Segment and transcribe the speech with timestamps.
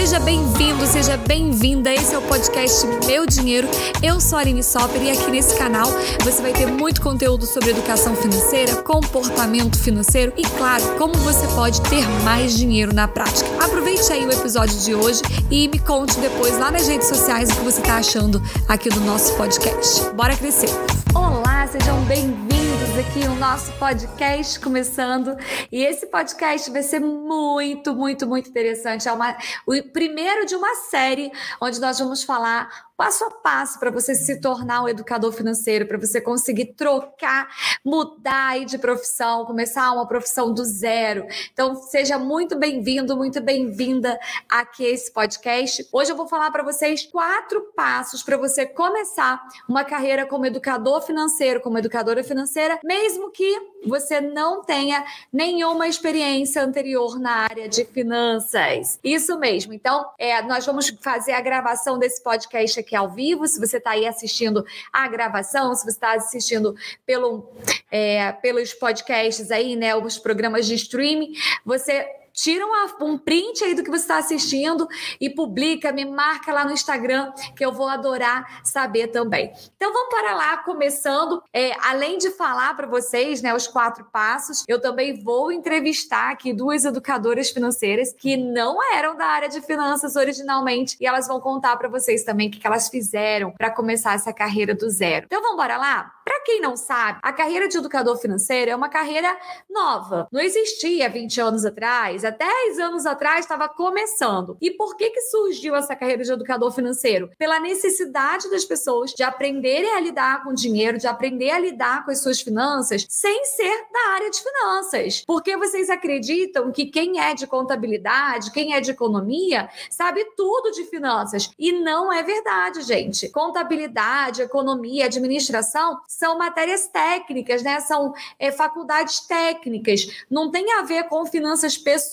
[0.00, 1.92] Seja bem-vindo, seja bem-vinda.
[1.92, 3.68] Esse é o podcast Meu Dinheiro.
[4.02, 5.86] Eu sou a Aline Sopper e aqui nesse canal
[6.24, 11.82] você vai ter muito conteúdo sobre educação financeira, comportamento financeiro e, claro, como você pode
[11.82, 13.46] ter mais dinheiro na prática.
[13.62, 17.56] Aproveite aí o episódio de hoje e me conte depois lá nas redes sociais o
[17.56, 20.02] que você está achando aqui do nosso podcast.
[20.14, 20.70] Bora crescer!
[21.14, 25.36] Olá, sejam bem-vindos aqui o nosso podcast começando.
[25.70, 29.08] E esse podcast vai ser muito, muito, muito interessante.
[29.08, 29.36] É uma,
[29.66, 31.30] o primeiro de uma série
[31.60, 35.96] onde nós vamos falar passo a passo para você se tornar um educador financeiro, para
[35.96, 37.48] você conseguir trocar,
[37.82, 41.24] mudar de profissão, começar uma profissão do zero.
[41.50, 45.88] Então, seja muito bem-vindo, muito bem-vinda aqui a esse podcast.
[45.90, 51.00] Hoje eu vou falar para vocês quatro passos para você começar uma carreira como educador
[51.00, 57.84] financeiro, como educadora financeira, mesmo que você não tenha nenhuma experiência anterior na área de
[57.84, 58.98] finanças.
[59.02, 59.72] Isso mesmo.
[59.72, 63.46] Então, é, nós vamos fazer a gravação desse podcast aqui ao vivo.
[63.46, 66.74] Se você está aí assistindo a gravação, se você está assistindo
[67.06, 67.48] pelo,
[67.90, 71.32] é, pelos podcasts aí, né, os programas de streaming,
[71.64, 72.64] você tira
[73.00, 74.86] um print aí do que você está assistindo
[75.20, 79.52] e publica, me marca lá no Instagram, que eu vou adorar saber também.
[79.76, 81.42] Então vamos para lá, começando.
[81.52, 86.52] É, além de falar para vocês né, os quatro passos, eu também vou entrevistar aqui
[86.52, 91.76] duas educadoras financeiras que não eram da área de finanças originalmente e elas vão contar
[91.76, 95.26] para vocês também o que elas fizeram para começar essa carreira do zero.
[95.26, 96.12] Então vamos embora lá?
[96.24, 99.36] Para quem não sabe, a carreira de educador financeiro é uma carreira
[99.68, 100.28] nova.
[100.30, 104.56] Não existia 20 anos atrás, há 10 anos atrás estava começando.
[104.60, 107.30] E por que que surgiu essa carreira de educador financeiro?
[107.38, 112.10] Pela necessidade das pessoas de aprenderem a lidar com dinheiro, de aprender a lidar com
[112.10, 115.24] as suas finanças, sem ser da área de finanças.
[115.26, 120.84] Porque vocês acreditam que quem é de contabilidade, quem é de economia, sabe tudo de
[120.84, 121.50] finanças.
[121.58, 123.28] E não é verdade, gente.
[123.28, 127.80] Contabilidade, economia, administração são matérias técnicas, né?
[127.80, 130.24] São é, faculdades técnicas.
[130.30, 132.09] Não tem a ver com finanças pessoais,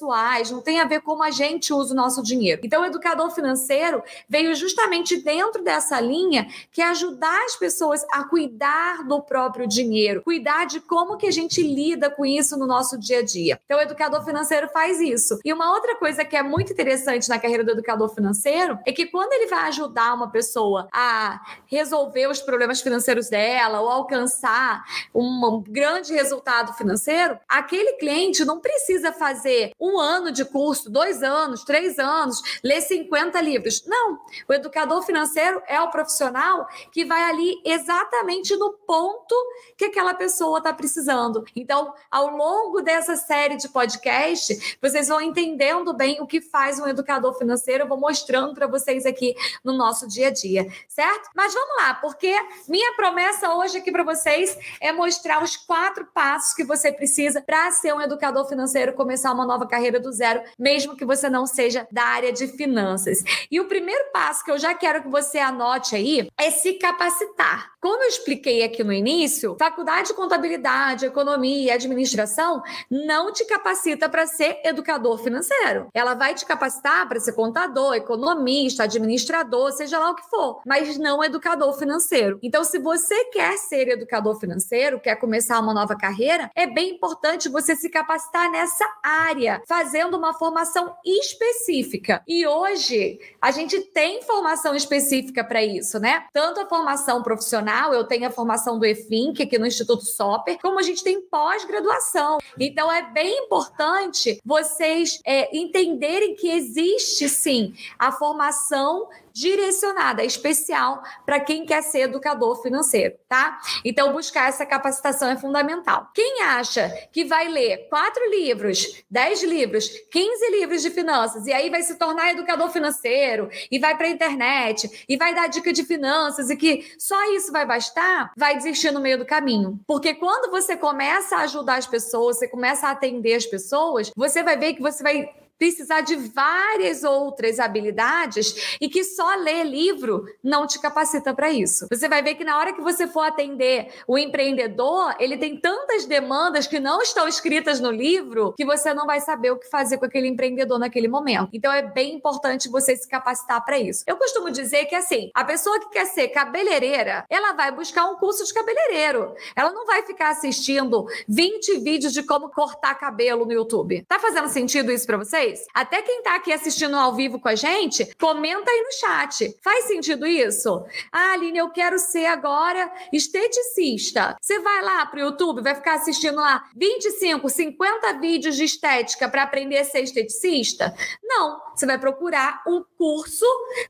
[0.51, 2.61] não tem a ver como a gente usa o nosso dinheiro.
[2.63, 8.23] Então, o educador financeiro veio justamente dentro dessa linha que é ajudar as pessoas a
[8.23, 12.97] cuidar do próprio dinheiro, cuidar de como que a gente lida com isso no nosso
[12.97, 13.59] dia a dia.
[13.65, 15.39] Então, o educador financeiro faz isso.
[15.43, 19.07] E uma outra coisa que é muito interessante na carreira do educador financeiro é que
[19.07, 24.83] quando ele vai ajudar uma pessoa a resolver os problemas financeiros dela ou alcançar
[25.13, 31.99] um grande resultado financeiro, aquele cliente não precisa fazer ano de curso, dois anos, três
[31.99, 33.85] anos, ler 50 livros.
[33.85, 34.19] Não.
[34.47, 39.35] O educador financeiro é o profissional que vai ali exatamente no ponto
[39.77, 41.45] que aquela pessoa está precisando.
[41.55, 46.87] Então, ao longo dessa série de podcast, vocês vão entendendo bem o que faz um
[46.87, 47.83] educador financeiro.
[47.83, 51.29] Eu vou mostrando para vocês aqui no nosso dia a dia, certo?
[51.35, 52.33] Mas vamos lá, porque
[52.67, 57.71] minha promessa hoje aqui para vocês é mostrar os quatro passos que você precisa para
[57.71, 61.87] ser um educador financeiro, começar uma nova carreira do zero, mesmo que você não seja
[61.91, 63.23] da área de finanças.
[63.49, 67.71] E o primeiro passo que eu já quero que você anote aí é se capacitar.
[67.87, 72.61] Como eu expliquei aqui no início, faculdade de contabilidade, economia e administração
[72.91, 75.87] não te capacita para ser educador financeiro.
[75.93, 80.97] Ela vai te capacitar para ser contador, economista, administrador, seja lá o que for, mas
[80.97, 82.37] não educador financeiro.
[82.43, 87.47] Então, se você quer ser educador financeiro, quer começar uma nova carreira, é bem importante
[87.47, 92.21] você se capacitar nessa área, fazendo uma formação específica.
[92.27, 96.25] E hoje a gente tem formação específica para isso, né?
[96.33, 100.79] Tanto a formação profissional, eu tenho a formação do EFINC aqui no Instituto Soper, como
[100.79, 102.37] a gente tem pós-graduação.
[102.59, 111.39] Então é bem importante vocês é, entenderem que existe sim a formação direcionada, especial para
[111.39, 113.59] quem quer ser educador financeiro, tá?
[113.85, 116.09] Então, buscar essa capacitação é fundamental.
[116.13, 121.69] Quem acha que vai ler quatro livros, dez livros, 15 livros de finanças e aí
[121.69, 125.83] vai se tornar educador financeiro e vai para a internet e vai dar dica de
[125.83, 129.79] finanças e que só isso vai bastar, vai desistir no meio do caminho.
[129.85, 134.41] Porque quando você começa a ajudar as pessoas, você começa a atender as pessoas, você
[134.41, 140.25] vai ver que você vai precisar de várias outras habilidades e que só ler livro
[140.43, 141.87] não te capacita para isso.
[141.89, 146.05] Você vai ver que na hora que você for atender o empreendedor, ele tem tantas
[146.05, 149.97] demandas que não estão escritas no livro que você não vai saber o que fazer
[149.97, 151.49] com aquele empreendedor naquele momento.
[151.53, 154.03] Então é bem importante você se capacitar para isso.
[154.07, 158.15] Eu costumo dizer que assim, a pessoa que quer ser cabeleireira, ela vai buscar um
[158.15, 159.33] curso de cabeleireiro.
[159.55, 164.03] Ela não vai ficar assistindo 20 vídeos de como cortar cabelo no YouTube.
[164.07, 165.46] Tá fazendo sentido isso para vocês?
[165.47, 165.65] Vocês?
[165.73, 169.57] Até quem tá aqui assistindo ao vivo com a gente, comenta aí no chat.
[169.63, 170.85] Faz sentido isso?
[171.11, 174.35] Ah, Aline, eu quero ser agora esteticista.
[174.41, 179.43] Você vai lá pro YouTube, vai ficar assistindo lá 25, 50 vídeos de estética para
[179.43, 180.93] aprender a ser esteticista?
[181.23, 183.45] Não, você vai procurar um curso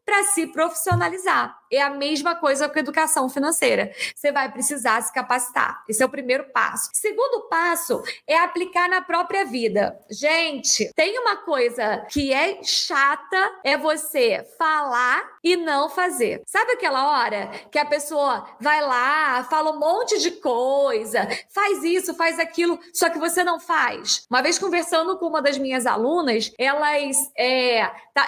[0.05, 1.57] para se profissionalizar.
[1.71, 3.91] É a mesma coisa com educação financeira.
[4.15, 5.83] Você vai precisar se capacitar.
[5.87, 6.89] Esse é o primeiro passo.
[6.93, 9.99] Segundo passo é aplicar na própria vida.
[10.09, 16.41] Gente, tem uma coisa que é chata, é você falar e não fazer.
[16.45, 22.13] Sabe aquela hora que a pessoa vai lá, fala um monte de coisa, faz isso,
[22.13, 24.25] faz aquilo, só que você não faz?
[24.29, 27.79] Uma vez conversando com uma das minhas alunas, elas, é,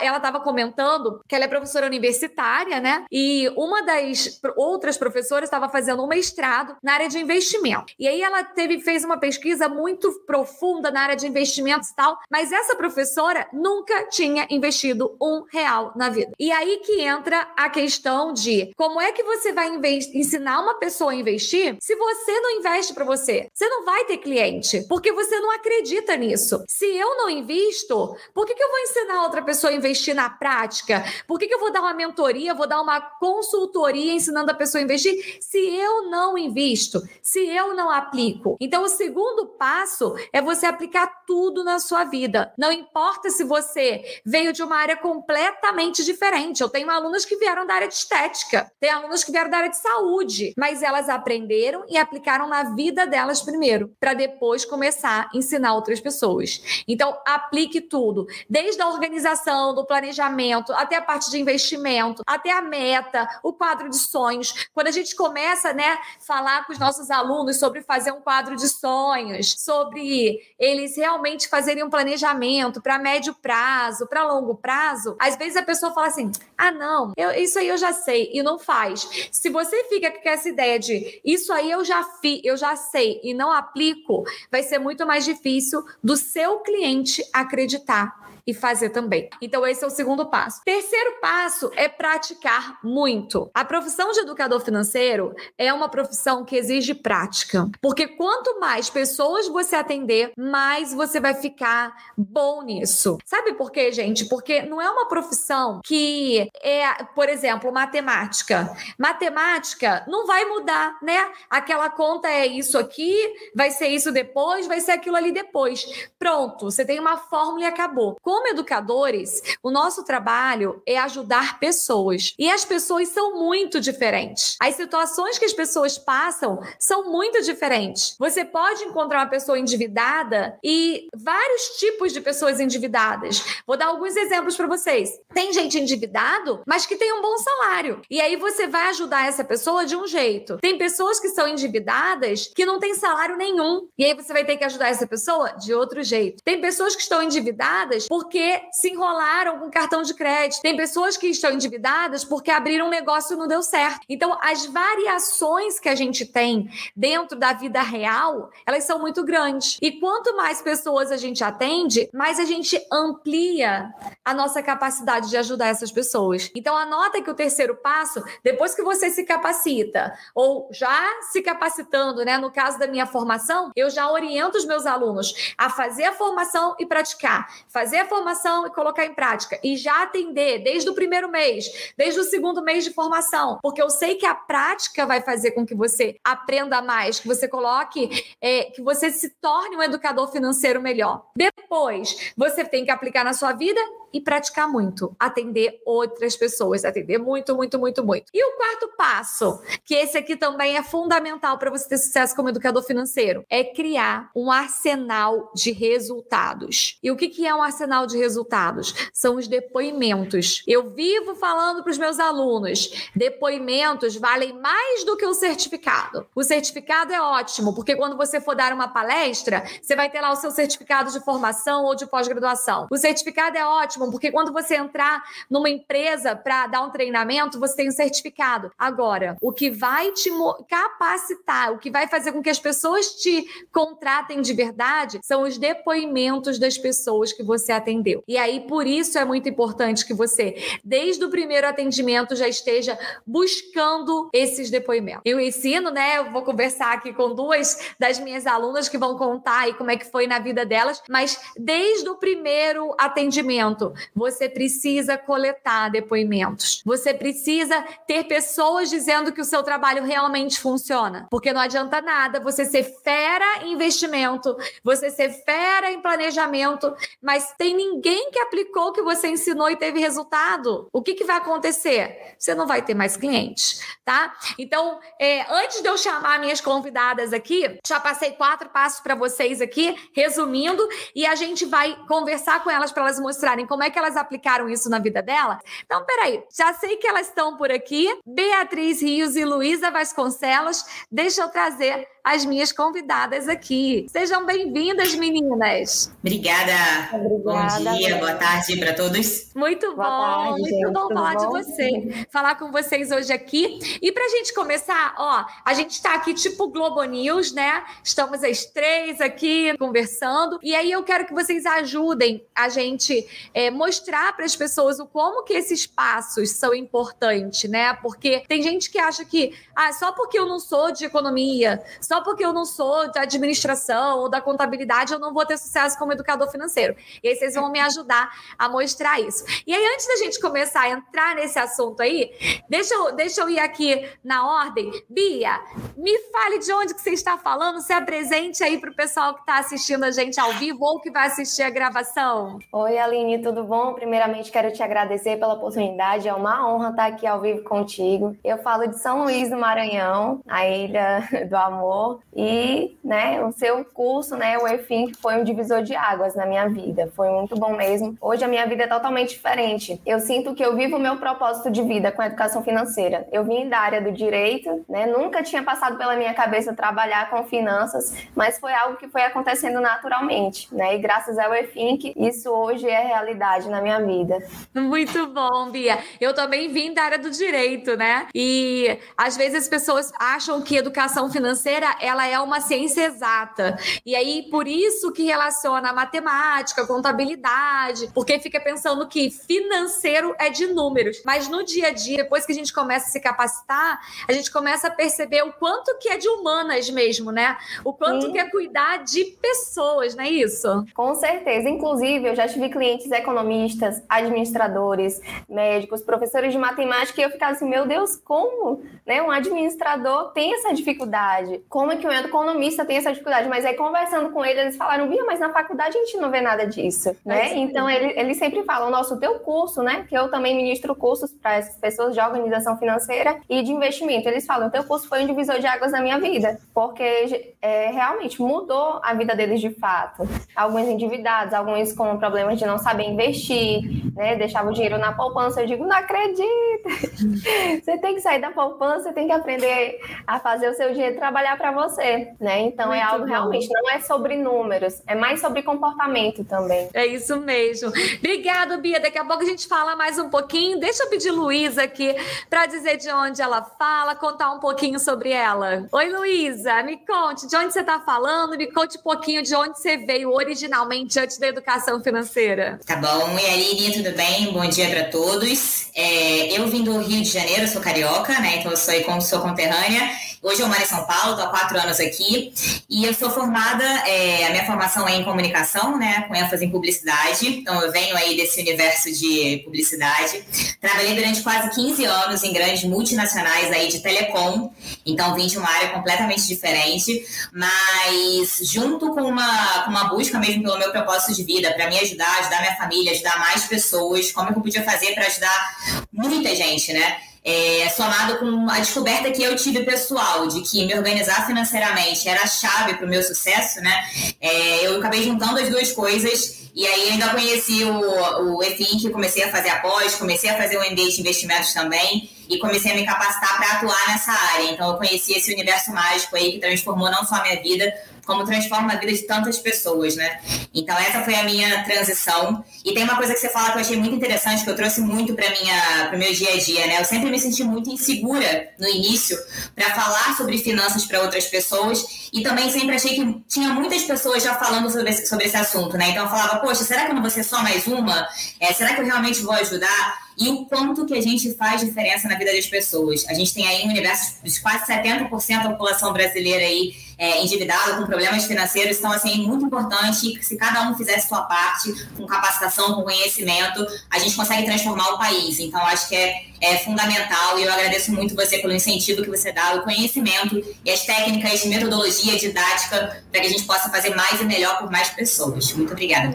[0.02, 3.06] ela estava comentando que ela é professora universitária, né?
[3.12, 7.94] E uma das outras professoras estava fazendo um mestrado na área de investimento.
[8.00, 12.18] E aí ela teve, fez uma pesquisa muito profunda na área de investimentos e tal,
[12.30, 16.32] mas essa professora nunca tinha investido um real na vida.
[16.40, 19.70] E aí que entra a questão de como é que você vai
[20.14, 23.50] ensinar uma pessoa a investir se você não investe para você?
[23.54, 26.64] Você não vai ter cliente, porque você não acredita nisso.
[26.68, 30.30] Se eu não invisto, por que, que eu vou ensinar outra pessoa a investir na
[30.30, 31.04] prática?
[31.28, 34.82] Por que, que eu vou dar uma mentoria, vou dar uma consultoria ensinando a pessoa
[34.82, 38.58] a investir se eu não invisto, se eu não aplico?
[38.60, 42.54] Então, o segundo passo é você aplicar tudo na sua vida.
[42.58, 46.62] Não importa se você veio de uma área completamente diferente.
[46.62, 49.70] Eu tenho alunas que vieram da área de estética, tem alunas que vieram da área
[49.70, 55.38] de saúde, mas elas aprenderam e aplicaram na vida delas primeiro, para depois começar a
[55.38, 56.84] ensinar outras pessoas.
[56.88, 62.62] Então, aplique tudo, desde a organização, do planejamento, até a parte de investimento, até a
[62.62, 63.09] meta,
[63.42, 64.68] o quadro de sonhos.
[64.74, 68.68] Quando a gente começa, né, falar com os nossos alunos sobre fazer um quadro de
[68.68, 75.56] sonhos, sobre eles realmente fazerem um planejamento para médio prazo, para longo prazo, às vezes
[75.56, 78.58] a pessoa fala assim: "Ah, não, não, eu, isso aí eu já sei e não
[78.58, 79.30] faz.
[79.32, 83.20] Se você fica com essa ideia de isso aí eu já fi, eu já sei
[83.24, 89.30] e não aplico, vai ser muito mais difícil do seu cliente acreditar e fazer também.
[89.42, 90.62] Então, esse é o segundo passo.
[90.66, 93.50] Terceiro passo é praticar muito.
[93.54, 99.48] A profissão de educador financeiro é uma profissão que exige prática, porque quanto mais pessoas
[99.48, 103.18] você atender, mais você vai ficar bom nisso.
[103.24, 104.28] Sabe por quê, gente?
[104.28, 108.76] Porque não é uma profissão que é, por exemplo, matemática.
[108.98, 111.32] Matemática não vai mudar, né?
[111.50, 113.16] Aquela conta é isso aqui,
[113.56, 116.10] vai ser isso depois, vai ser aquilo ali depois.
[116.18, 118.18] Pronto, você tem uma fórmula e acabou.
[118.22, 122.34] Com como educadores, o nosso trabalho é ajudar pessoas.
[122.40, 124.56] E as pessoas são muito diferentes.
[124.62, 128.16] As situações que as pessoas passam são muito diferentes.
[128.18, 133.44] Você pode encontrar uma pessoa endividada e vários tipos de pessoas endividadas.
[133.68, 135.20] Vou dar alguns exemplos para vocês.
[135.34, 138.02] Tem gente endividado, mas que tem um bom salário.
[138.10, 140.60] E aí você vai ajudar essa pessoa de um jeito.
[140.62, 143.90] Tem pessoas que são endividadas que não têm salário nenhum.
[143.98, 146.42] E aí você vai ter que ajudar essa pessoa de outro jeito.
[146.42, 150.62] Tem pessoas que estão endividadas por porque se enrolaram com cartão de crédito.
[150.62, 154.02] Tem pessoas que estão endividadas porque abriram um negócio e não deu certo.
[154.08, 159.80] Então, as variações que a gente tem dentro da vida real, elas são muito grandes.
[159.82, 163.92] E quanto mais pessoas a gente atende, mais a gente amplia
[164.24, 166.52] a nossa capacidade de ajudar essas pessoas.
[166.54, 172.24] Então, anota que o terceiro passo, depois que você se capacita, ou já se capacitando,
[172.24, 172.38] né?
[172.38, 176.76] No caso da minha formação, eu já oriento os meus alunos a fazer a formação
[176.78, 177.48] e praticar.
[177.68, 182.20] Fazer a formação e colocar em prática e já atender desde o primeiro mês, desde
[182.20, 185.76] o segundo mês de formação, porque eu sei que a prática vai fazer com que
[185.76, 188.10] você aprenda mais, que você coloque,
[188.42, 191.28] é, que você se torne um educador financeiro melhor.
[191.36, 193.80] Depois, você tem que aplicar na sua vida
[194.14, 198.26] e praticar muito, atender outras pessoas, atender muito, muito, muito, muito.
[198.34, 202.50] E o quarto passo, que esse aqui também é fundamental para você ter sucesso como
[202.50, 207.00] educador financeiro, é criar um arsenal de resultados.
[207.04, 209.10] E o que, que é um arsenal de resultados?
[209.14, 210.64] São os depoimentos.
[210.68, 216.28] Eu vivo falando para os meus alunos: depoimentos valem mais do que o certificado.
[216.36, 220.32] O certificado é ótimo, porque quando você for dar uma palestra, você vai ter lá
[220.32, 222.88] o seu certificado de formação ou de pós-graduação.
[222.90, 227.60] O certificado é ótimo ótimo, porque quando você entrar numa empresa para dar um treinamento,
[227.60, 228.72] você tem um certificado.
[228.78, 230.30] Agora, o que vai te
[230.68, 235.58] capacitar, o que vai fazer com que as pessoas te contratem de verdade, são os
[235.58, 238.24] depoimentos das pessoas que você atendeu.
[238.28, 242.98] E aí, por isso é muito importante que você, desde o primeiro atendimento, já esteja
[243.26, 245.22] buscando esses depoimentos.
[245.26, 246.20] Eu ensino, né?
[246.20, 249.98] Eu vou conversar aqui com duas das minhas alunas que vão contar aí como é
[249.98, 256.82] que foi na vida delas, mas desde o primeiro atendimento, você precisa coletar depoimentos.
[256.86, 262.40] Você precisa ter pessoas dizendo que o seu trabalho realmente funciona, porque não adianta nada
[262.40, 268.90] você ser fera em investimento, você ser fera em planejamento, mas tem ninguém que aplicou
[268.90, 270.88] o que você ensinou e teve resultado.
[270.92, 272.36] O que, que vai acontecer?
[272.38, 274.36] Você não vai ter mais clientes, tá?
[274.58, 279.62] Então, é, antes de eu chamar minhas convidadas aqui, já passei quatro passos para vocês
[279.62, 283.98] aqui, resumindo, e a gente vai conversar com elas para elas mostrarem como é que
[283.98, 285.60] elas aplicaram isso na vida dela.
[285.86, 288.08] Então, peraí, já sei que elas estão por aqui.
[288.26, 294.06] Beatriz Rios e Luísa Vasconcelos, deixa eu trazer as minhas convidadas aqui.
[294.10, 296.14] Sejam bem-vindas, meninas.
[296.20, 296.74] Obrigada.
[297.14, 297.80] Obrigada.
[297.80, 299.52] Bom dia, boa tarde para todos.
[299.56, 300.94] Muito boa bom, tarde, muito gente.
[300.94, 301.40] bom Tudo falar bom?
[301.40, 303.80] de você, falar com vocês hoje aqui.
[304.02, 307.84] E para a gente começar, ó, a gente está aqui tipo Globo News, né?
[308.04, 310.60] Estamos as três aqui conversando.
[310.62, 315.06] E aí eu quero que vocês ajudem a gente é, mostrar para as pessoas o
[315.06, 317.94] como que esses passos são importantes, né?
[317.96, 322.22] Porque tem gente que acha que, ah, só porque eu não sou de economia, só
[322.22, 326.14] porque eu não sou da administração ou da contabilidade, eu não vou ter sucesso como
[326.14, 326.96] educador financeiro.
[327.24, 329.44] E aí vocês vão me ajudar a mostrar isso.
[329.66, 332.32] E aí, antes da gente começar a entrar nesse assunto aí,
[332.70, 334.92] deixa eu, deixa eu ir aqui na ordem.
[335.10, 335.60] Bia,
[335.98, 339.42] me fale de onde que você está falando, se apresente aí para o pessoal que
[339.42, 342.60] está assistindo a gente ao vivo ou que vai assistir a gravação.
[342.72, 343.94] Oi, Aline, tudo bom?
[343.94, 346.28] Primeiramente, quero te agradecer pela oportunidade.
[346.28, 348.36] É uma honra estar aqui ao vivo contigo.
[348.44, 353.84] Eu falo de São Luís do Maranhão, a ilha do amor e, né, o seu
[353.86, 357.12] curso, né, o EFIM, foi um divisor de águas na minha vida.
[357.16, 358.18] Foi muito bom mesmo.
[358.22, 360.02] Hoje a minha vida é totalmente diferente.
[360.06, 363.28] Eu sinto que eu vivo o meu propósito de vida com a educação financeira.
[363.32, 367.44] Eu vim da área do direito, né, nunca tinha passado pela minha cabeça trabalhar com
[367.44, 370.96] finanças, mas foi algo que foi acontecendo naturalmente, né?
[370.96, 374.38] E graças ao EFINC, isso hoje é realidade na minha vida.
[374.74, 376.00] Muito bom, Bia.
[376.20, 378.28] Eu também vim da área do direito, né?
[378.34, 383.78] E às vezes as pessoas acham que educação financeira ela é uma ciência exata.
[384.06, 390.36] E aí, por isso que relaciona a matemática, a contabilidade, porque fica pensando que financeiro
[390.40, 391.22] é de números.
[391.26, 394.52] Mas no dia a dia, depois que a gente começa a se capacitar, a gente
[394.52, 397.58] começa a perceber o quanto que é de humanas mesmo, né?
[397.84, 398.32] O quanto Sim.
[398.32, 400.86] que é cuidar de pessoas, não é isso?
[400.94, 401.70] Com certeza.
[401.70, 407.68] Inclusive, eu já tive clientes economistas, administradores, médicos, professores de matemática, e eu ficava assim,
[407.68, 408.82] meu Deus, como?
[409.06, 409.22] Né?
[409.22, 411.62] Um administrador tem essa dificuldade.
[411.70, 413.48] Como é que um economista tem essa dificuldade?
[413.48, 416.42] Mas aí, conversando com ele, eles falaram, Bia, mas na faculdade a gente não vê
[416.42, 417.56] nada disso, né?
[417.56, 420.06] então, ele, eles sempre falam, nosso, o teu curso, né?
[420.08, 424.28] Que eu também ministro cursos para essas pessoas de organização financeira e de investimento.
[424.28, 427.90] Eles falam, o teu curso foi um divisor de águas na minha vida, porque é,
[427.92, 430.28] realmente mudou a vida deles de fato.
[430.56, 434.36] Alguns endividados, alguns com problemas de não saber investir, né?
[434.36, 435.62] Deixava o dinheiro na poupança.
[435.62, 436.90] Eu digo, não acredito!
[437.84, 441.18] você tem que sair da poupança, você tem que aprender a fazer o seu dinheiro
[441.18, 442.62] trabalhar para você, né?
[442.62, 443.32] Então é Muito é algo bom.
[443.32, 446.90] realmente não é sobre números, é mais sobre comportamento também.
[446.94, 447.92] É isso mesmo.
[448.18, 449.00] Obrigada, Bia.
[449.00, 450.80] Daqui a pouco a gente fala mais um pouquinho.
[450.80, 452.16] Deixa eu pedir Luísa aqui
[452.50, 455.86] para dizer de onde ela fala, contar um pouquinho sobre ela.
[455.92, 459.78] Oi, Luísa, me conte de onde você está falando, me conte um pouquinho de onde
[459.80, 462.80] você veio originalmente antes da educação financeira.
[462.86, 463.09] Tá bom.
[463.12, 464.54] E aí, Irinha, tudo bem?
[464.54, 465.88] Bom dia para todos.
[465.96, 468.58] É, eu vim do Rio de Janeiro, sou carioca, né?
[468.58, 470.12] Então eu sou, sou conterrânea.
[470.42, 472.54] Hoje eu moro em São Paulo, tô há quatro anos aqui.
[472.90, 476.22] E eu sou formada, é, a minha formação é em comunicação, né?
[476.30, 477.46] Com ênfase em publicidade.
[477.46, 480.42] Então eu venho aí desse universo de publicidade.
[480.80, 484.72] Trabalhei durante quase 15 anos em grandes multinacionais aí de telecom.
[485.06, 487.22] Então vim de uma área completamente diferente.
[487.52, 492.00] Mas junto com uma, com uma busca mesmo pelo meu propósito de vida, para me
[492.00, 495.78] ajudar, ajudar minha família, ajudar mais pessoas, como eu podia fazer para ajudar
[496.14, 497.18] muita gente, né?
[497.50, 502.44] É, somado com a descoberta que eu tive pessoal de que me organizar financeiramente era
[502.44, 504.04] a chave para o meu sucesso, né?
[504.40, 509.10] É, eu acabei juntando as duas coisas e aí ainda conheci o, o EFIN, que
[509.10, 512.30] comecei a fazer após, comecei a fazer o MBA de investimentos também.
[512.48, 514.72] e comecei a me capacitar para atuar nessa área.
[514.72, 517.94] Então eu conheci esse universo mágico aí que transformou não só a minha vida,
[518.26, 520.40] como transforma a vida de tantas pessoas, né?
[520.74, 522.64] Então essa foi a minha transição.
[522.86, 525.02] E tem uma coisa que você fala que eu achei muito interessante, que eu trouxe
[525.02, 527.00] muito para minha para meu dia a dia, né?
[527.00, 529.38] Eu sempre me senti muito insegura no início
[529.76, 534.44] para falar sobre finanças para outras pessoas e também sempre achei que tinha muitas pessoas
[534.44, 536.10] já falando sobre esse, sobre esse assunto, né?
[536.10, 538.28] Então eu falava, poxa, será que eu não vou ser só mais uma?
[538.60, 540.29] É, será que eu realmente vou ajudar?
[540.40, 543.26] E o quanto que a gente faz diferença na vida das pessoas.
[543.28, 547.98] A gente tem aí um universo de quase 70% da população brasileira aí é, endividada,
[547.98, 552.26] com problemas financeiros, então, assim, é muito importante se cada um fizesse sua parte, com
[552.26, 555.60] capacitação, com conhecimento, a gente consegue transformar o país.
[555.60, 559.52] Então, acho que é, é fundamental e eu agradeço muito você pelo incentivo que você
[559.52, 564.40] dá, o conhecimento e as técnicas, metodologia, didática, para que a gente possa fazer mais
[564.40, 565.74] e melhor por mais pessoas.
[565.74, 566.30] Muito obrigada.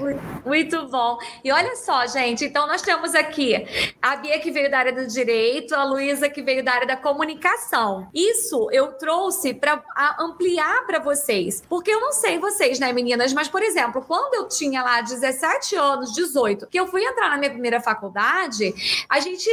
[0.44, 1.16] Muito bom.
[1.42, 3.64] E olha só, gente, então nós temos aqui
[4.00, 6.96] a Bia que veio da área do direito, a Luísa que veio da área da
[6.96, 8.08] comunicação.
[8.14, 9.82] Isso eu trouxe para
[10.18, 11.62] ampliar para vocês.
[11.68, 15.76] Porque eu não sei vocês, né, meninas, mas, por exemplo, quando eu tinha lá 17
[15.76, 18.74] anos, 18, que eu fui entrar na minha primeira faculdade,
[19.08, 19.48] a gente,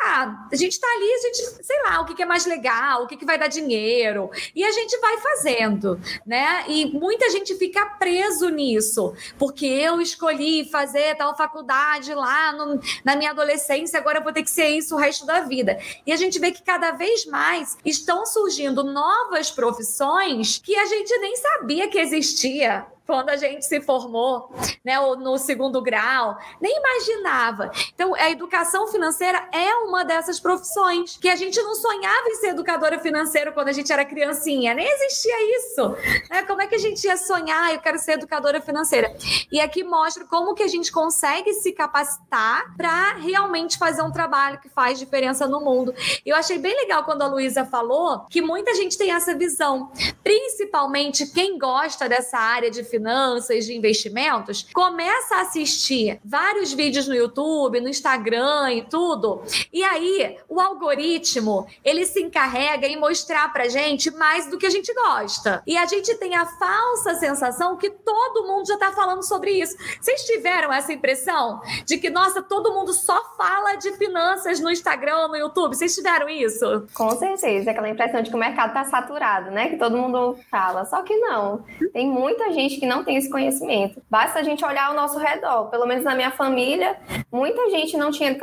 [0.00, 3.04] ah, a gente tá ali, a gente, sei lá, o que, que é mais legal,
[3.04, 4.30] o que, que vai dar dinheiro.
[4.54, 6.64] E a gente vai fazendo, né?
[6.68, 13.16] E muita gente fica preso nisso, porque eu escolhi fazer tal faculdade lá no, na
[13.16, 15.78] minha adolescência, agora eu vou ter que ser isso o resto da vida.
[16.06, 21.16] E a gente vê que cada vez mais estão surgindo novas profissões que a gente
[21.18, 24.50] nem sabia que existia quando a gente se formou,
[24.82, 27.70] né, no segundo grau, nem imaginava.
[27.94, 32.48] Então, a educação financeira é uma dessas profissões que a gente não sonhava em ser
[32.48, 35.94] educadora financeira quando a gente era criancinha, nem existia isso.
[36.30, 36.42] Né?
[36.44, 39.14] Como é que a gente ia sonhar, eu quero ser educadora financeira?
[39.52, 44.58] E aqui mostra como que a gente consegue se capacitar para realmente fazer um trabalho
[44.58, 45.92] que faz diferença no mundo.
[46.24, 49.92] Eu achei bem legal quando a Luísa falou que muita gente tem essa visão,
[50.24, 57.14] principalmente quem gosta dessa área de finanças, de investimentos, começa a assistir vários vídeos no
[57.14, 59.42] YouTube, no Instagram e tudo.
[59.72, 64.70] E aí, o algoritmo, ele se encarrega em mostrar pra gente mais do que a
[64.70, 65.62] gente gosta.
[65.66, 69.76] E a gente tem a falsa sensação que todo mundo já tá falando sobre isso.
[70.00, 75.28] Vocês tiveram essa impressão de que, nossa, todo mundo só fala de finanças no Instagram,
[75.28, 75.74] no YouTube?
[75.74, 76.86] Vocês tiveram isso?
[76.94, 77.70] Com certeza.
[77.70, 79.68] Aquela impressão de que o mercado tá saturado, né?
[79.68, 80.84] Que todo mundo fala.
[80.84, 81.64] Só que não.
[81.92, 84.02] Tem muita gente que não tem esse conhecimento.
[84.10, 85.70] Basta a gente olhar ao nosso redor.
[85.70, 86.96] Pelo menos na minha família,
[87.30, 88.36] muita gente não tinha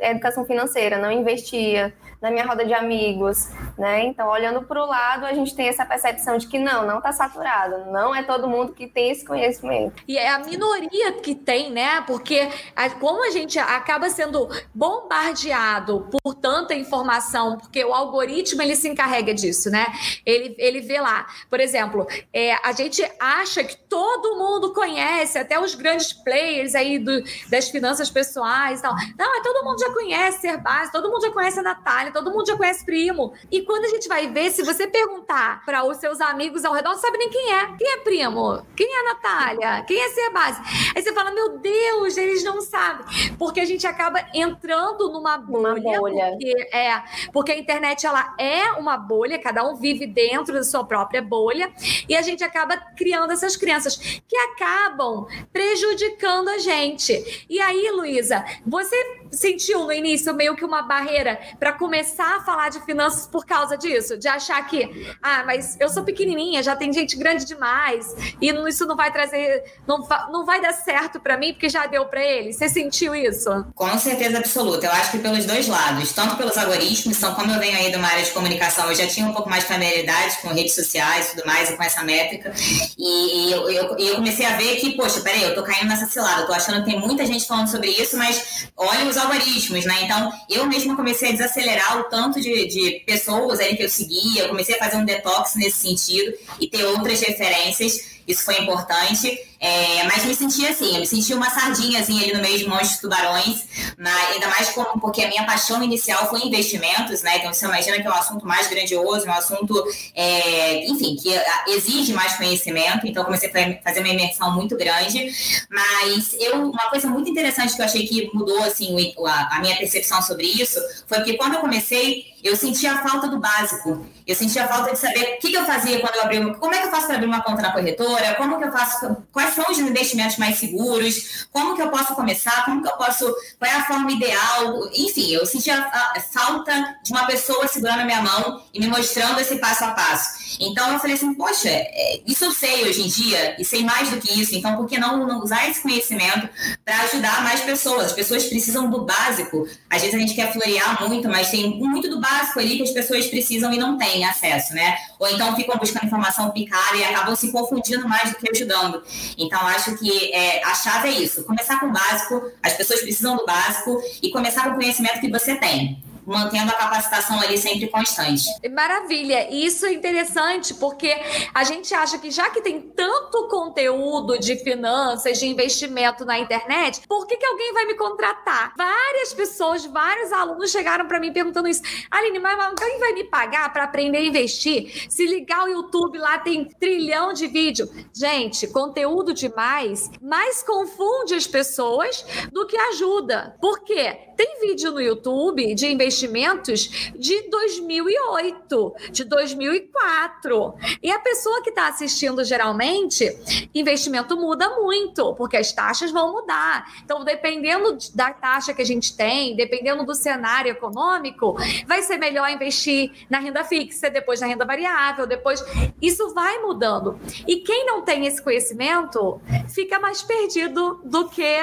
[0.00, 4.04] educação financeira, não investia na minha roda de amigos, né?
[4.04, 7.12] Então, olhando para o lado, a gente tem essa percepção de que não, não está
[7.12, 10.02] saturado, não é todo mundo que tem esse conhecimento.
[10.06, 12.00] E é a minoria que tem, né?
[12.02, 18.76] Porque a, como a gente acaba sendo bombardeado por tanta informação, porque o algoritmo ele
[18.76, 19.86] se encarrega disso, né?
[20.24, 25.58] Ele, ele vê lá, por exemplo, é, a gente acha que todo mundo conhece, até
[25.58, 28.94] os grandes players aí do, das finanças pessoais e tal.
[29.18, 32.46] Não, todo mundo já conhece ser base, todo mundo já conhece a Natália, todo mundo
[32.46, 33.32] já conhece primo.
[33.50, 36.90] E quando a gente vai ver, se você perguntar para os seus amigos ao redor,
[36.90, 37.76] não sabe nem quem é.
[37.76, 38.64] Quem é primo?
[38.76, 39.84] Quem é Natália?
[39.84, 40.60] Quem é ser base?
[40.94, 43.04] Aí você fala, meu Deus, eles não sabem.
[43.38, 45.74] Porque a gente acaba entrando numa bolha.
[45.74, 46.30] Uma bolha.
[46.30, 50.84] Porque, é, porque a internet, ela é uma bolha, cada um vive dentro da sua
[50.84, 51.72] própria bolha.
[52.08, 57.46] E a gente acaba criando essas crianças que acabam prejudicando a gente.
[57.48, 58.96] E aí, Luísa, você
[59.30, 63.44] sentiu no início meio que uma barreira para começar começar a falar de finanças por
[63.44, 68.14] causa disso, de achar que, ah, mas eu sou pequenininha, já tem gente grande demais
[68.40, 72.04] e isso não vai trazer, não, não vai dar certo para mim porque já deu
[72.06, 72.52] para ele.
[72.52, 73.50] Você sentiu isso?
[73.74, 74.86] Com certeza absoluta.
[74.86, 77.96] Eu acho que pelos dois lados, tanto pelos algoritmos, então como eu venho aí de
[77.96, 81.28] uma área de comunicação, eu já tinha um pouco mais de familiaridade com redes sociais
[81.28, 82.52] e tudo mais e com essa métrica.
[82.98, 86.42] E eu, eu, eu comecei a ver que, poxa, peraí, eu tô caindo nessa cilada,
[86.42, 90.02] eu tô achando que tem muita gente falando sobre isso, mas olha os algoritmos, né?
[90.02, 94.42] Então, eu mesma comecei a desacelerar o tanto de, de pessoas aí que eu seguia,
[94.42, 99.38] eu comecei a fazer um detox nesse sentido e ter outras referências isso foi importante.
[99.64, 102.98] É, mas me senti assim, eu me senti uma sardinhazinha ali no meio de monstros
[102.98, 103.64] tubarões,
[103.96, 107.38] mas ainda mais como, porque a minha paixão inicial foi investimentos, né?
[107.38, 109.82] Então você imagina que é um assunto mais grandioso, um assunto,
[110.14, 111.30] é, enfim, que
[111.68, 115.32] exige mais conhecimento, então comecei a fazer uma imersão muito grande.
[115.70, 120.20] Mas eu, uma coisa muito interessante que eu achei que mudou assim, a, minha percepção
[120.20, 124.06] sobre isso foi porque quando eu comecei, eu sentia a falta do básico.
[124.26, 126.54] Eu sentia a falta de saber o que, que eu fazia quando eu abri uma,
[126.54, 129.16] como é que eu faço para abrir uma conta na corretora, como que eu faço,
[129.32, 133.24] quais são os investimentos mais seguros, como que eu posso começar, como que eu posso,
[133.58, 138.00] qual é a forma ideal, enfim, eu senti a, a falta de uma pessoa segurando
[138.00, 140.56] a minha mão e me mostrando esse passo a passo.
[140.60, 144.10] Então eu falei assim, poxa, é, isso eu sei hoje em dia e sei mais
[144.10, 146.48] do que isso, então por que não, não usar esse conhecimento
[146.84, 148.06] para ajudar mais pessoas?
[148.06, 149.68] As pessoas precisam do básico.
[149.90, 152.90] Às vezes a gente quer florear muito, mas tem muito do básico ali que as
[152.90, 154.96] pessoas precisam e não têm acesso, né?
[155.18, 159.02] Ou então ficam buscando informação picada e acabam se confundindo mais do que ajudando.
[159.44, 163.36] Então acho que é, a chave é isso, começar com o básico, as pessoas precisam
[163.36, 167.88] do básico e começar com o conhecimento que você tem mantendo a capacitação ali sempre
[167.88, 168.44] constante.
[168.70, 169.48] Maravilha.
[169.50, 171.14] Isso é interessante porque
[171.52, 177.02] a gente acha que já que tem tanto conteúdo de finanças, de investimento na internet,
[177.08, 178.72] por que, que alguém vai me contratar?
[178.76, 181.82] Várias pessoas, vários alunos chegaram para mim perguntando isso.
[182.10, 185.06] Aline, mas alguém vai me pagar para aprender a investir?
[185.08, 187.88] Se ligar o YouTube lá tem trilhão de vídeo.
[188.14, 193.56] Gente, conteúdo demais mais confunde as pessoas do que ajuda.
[193.60, 194.33] Por quê?
[194.36, 200.74] Tem vídeo no YouTube de investimentos de 2008, de 2004.
[201.02, 203.36] E a pessoa que está assistindo geralmente,
[203.74, 207.02] investimento muda muito, porque as taxas vão mudar.
[207.04, 212.48] Então, dependendo da taxa que a gente tem, dependendo do cenário econômico, vai ser melhor
[212.50, 215.64] investir na renda fixa, depois na renda variável, depois.
[216.00, 217.18] Isso vai mudando.
[217.46, 221.58] E quem não tem esse conhecimento fica mais perdido do que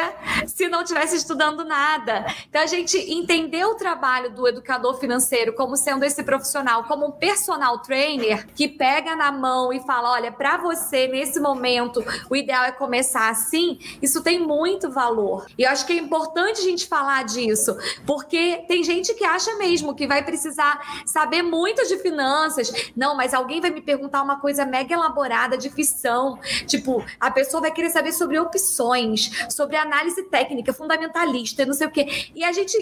[0.48, 2.26] se não tivesse estudando nada.
[2.50, 7.12] Então, a gente entender o trabalho do educador financeiro como sendo esse profissional, como um
[7.12, 12.64] personal trainer que pega na mão e fala: olha, para você nesse momento o ideal
[12.64, 15.46] é começar assim, isso tem muito valor.
[15.58, 19.56] E eu acho que é importante a gente falar disso, porque tem gente que acha
[19.56, 22.92] mesmo que vai precisar saber muito de finanças.
[22.96, 26.40] Não, mas alguém vai me perguntar uma coisa mega elaborada de ficção.
[26.68, 31.92] Tipo, a pessoa vai querer saber sobre opções, sobre análise técnica, fundamentalista, não sei o
[31.92, 32.30] quê.
[32.36, 32.78] E a a gente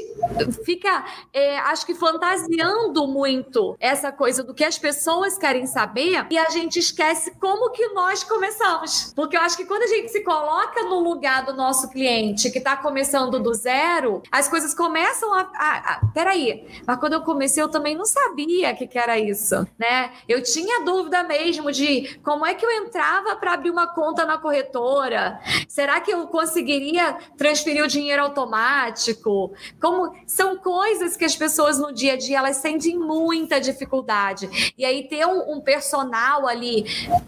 [0.65, 6.37] fica, é, acho que, fantasiando muito essa coisa do que as pessoas querem saber e
[6.37, 9.13] a gente esquece como que nós começamos.
[9.15, 12.57] Porque eu acho que quando a gente se coloca no lugar do nosso cliente que
[12.57, 16.01] está começando do zero, as coisas começam a, a, a.
[16.13, 20.11] Peraí, mas quando eu comecei eu também não sabia que, que era isso, né?
[20.27, 24.37] Eu tinha dúvida mesmo de como é que eu entrava para abrir uma conta na
[24.37, 25.39] corretora.
[25.67, 29.53] Será que eu conseguiria transferir o dinheiro automático?
[29.81, 34.73] Como são coisas que as pessoas no dia a dia elas sentem muita dificuldade.
[34.77, 36.85] E aí ter um, um personal ali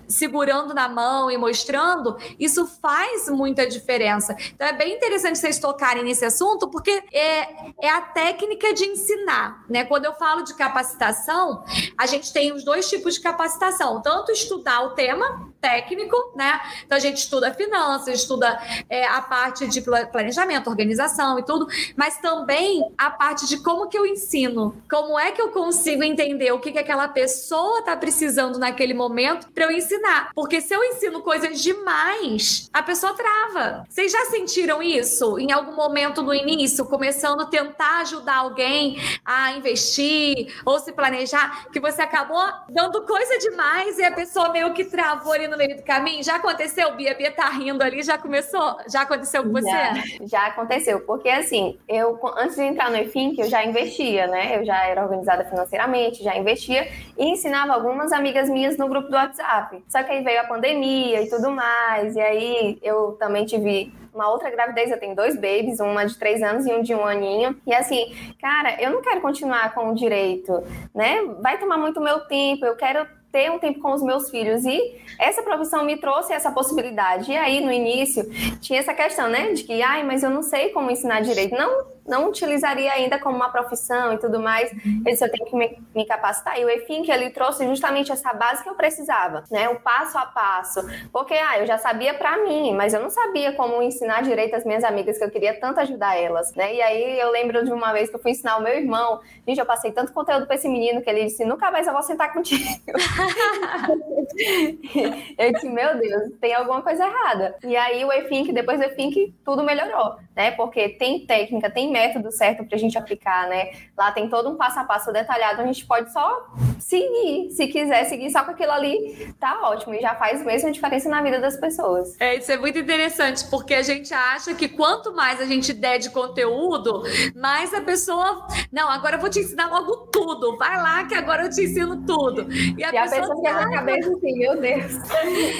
[0.08, 4.36] segurando na mão e mostrando, isso faz muita diferença.
[4.54, 9.63] Então é bem interessante vocês tocarem nesse assunto, porque é, é a técnica de ensinar,
[9.70, 9.86] né?
[9.86, 11.63] Quando eu falo de capacitação,
[11.98, 16.60] a gente tem os dois tipos de capacitação, tanto estudar o tema técnico, né?
[16.86, 22.17] Então a gente estuda finanças, estuda é, a parte de planejamento, organização e tudo, mas
[22.17, 26.60] também a parte de como que eu ensino, como é que eu consigo entender o
[26.60, 30.32] que, que aquela pessoa está precisando naquele momento para eu ensinar.
[30.34, 33.86] Porque se eu ensino coisas demais, a pessoa trava.
[33.88, 39.52] Vocês já sentiram isso em algum momento no início, começando a tentar ajudar alguém a
[39.54, 44.86] investir ou se planejar, que você acabou dando coisa demais e a pessoa meio que
[44.86, 46.24] travou ali no meio do caminho?
[46.24, 47.14] Já aconteceu, Bia?
[47.14, 48.78] Bia tá rindo ali, já começou?
[48.88, 49.70] Já aconteceu com você?
[49.70, 54.58] Já, já aconteceu, porque assim, eu antes de entrar no EFINC, eu já investia, né?
[54.58, 56.88] Eu já era organizada financeiramente, já investia
[57.18, 59.84] e ensinava algumas amigas minhas no grupo do WhatsApp.
[59.88, 64.30] Só que aí veio a pandemia e tudo mais, e aí eu também tive uma
[64.30, 67.56] outra gravidez, eu tenho dois babies, uma de três anos e um de um aninho.
[67.66, 71.22] E assim, cara, eu não quero continuar com o direito, né?
[71.42, 74.65] Vai tomar muito meu tempo, eu quero ter um tempo com os meus filhos.
[74.65, 77.32] E essa profissão me trouxe essa possibilidade.
[77.32, 78.24] E aí, no início,
[78.60, 79.54] tinha essa questão, né?
[79.54, 81.56] De que, ai, mas eu não sei como ensinar direito.
[81.56, 84.72] Não, não utilizaria ainda como uma profissão e tudo mais.
[84.72, 85.04] Uhum.
[85.06, 86.60] Eu disse, eu tenho que me, me capacitar.
[86.60, 89.70] E o EFIN, que ele trouxe justamente essa base que eu precisava, né?
[89.70, 90.82] O passo a passo.
[91.12, 94.66] Porque, ah, eu já sabia para mim, mas eu não sabia como ensinar direito às
[94.66, 96.74] minhas amigas, que eu queria tanto ajudar elas, né?
[96.74, 99.22] E aí, eu lembro de uma vez que eu fui ensinar o meu irmão.
[99.48, 102.04] Gente, eu passei tanto conteúdo para esse menino que ele disse, nunca mais eu vou
[102.04, 102.64] sentar contigo.
[105.38, 107.56] eu disse, meu Deus, tem alguma coisa errada.
[107.64, 110.52] E aí o EFINC, depois do EFINC, tudo melhorou, né?
[110.52, 113.72] Porque tem técnica, tem tem método certo para a gente aplicar, né?
[113.98, 116.48] Lá tem todo um passo a passo detalhado, a gente pode só
[116.80, 117.52] seguir.
[117.52, 119.94] Se quiser seguir só com aquilo ali, tá ótimo.
[119.94, 122.16] E já faz mesmo a diferença na vida das pessoas.
[122.20, 126.00] É, isso é muito interessante, porque a gente acha que quanto mais a gente der
[126.00, 127.04] de conteúdo,
[127.36, 128.48] mais a pessoa.
[128.72, 130.58] Não, agora eu vou te ensinar logo tudo.
[130.58, 132.52] Vai lá que agora eu te ensino tudo.
[132.52, 134.94] E a, e pessoa, a pessoa fica na cabeça assim, meu Deus.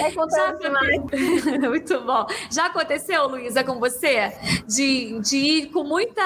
[0.00, 1.00] É conteúdo demais.
[1.68, 2.26] muito bom.
[2.50, 4.32] Já aconteceu, Luísa, com você?
[4.66, 6.21] De, de ir com muita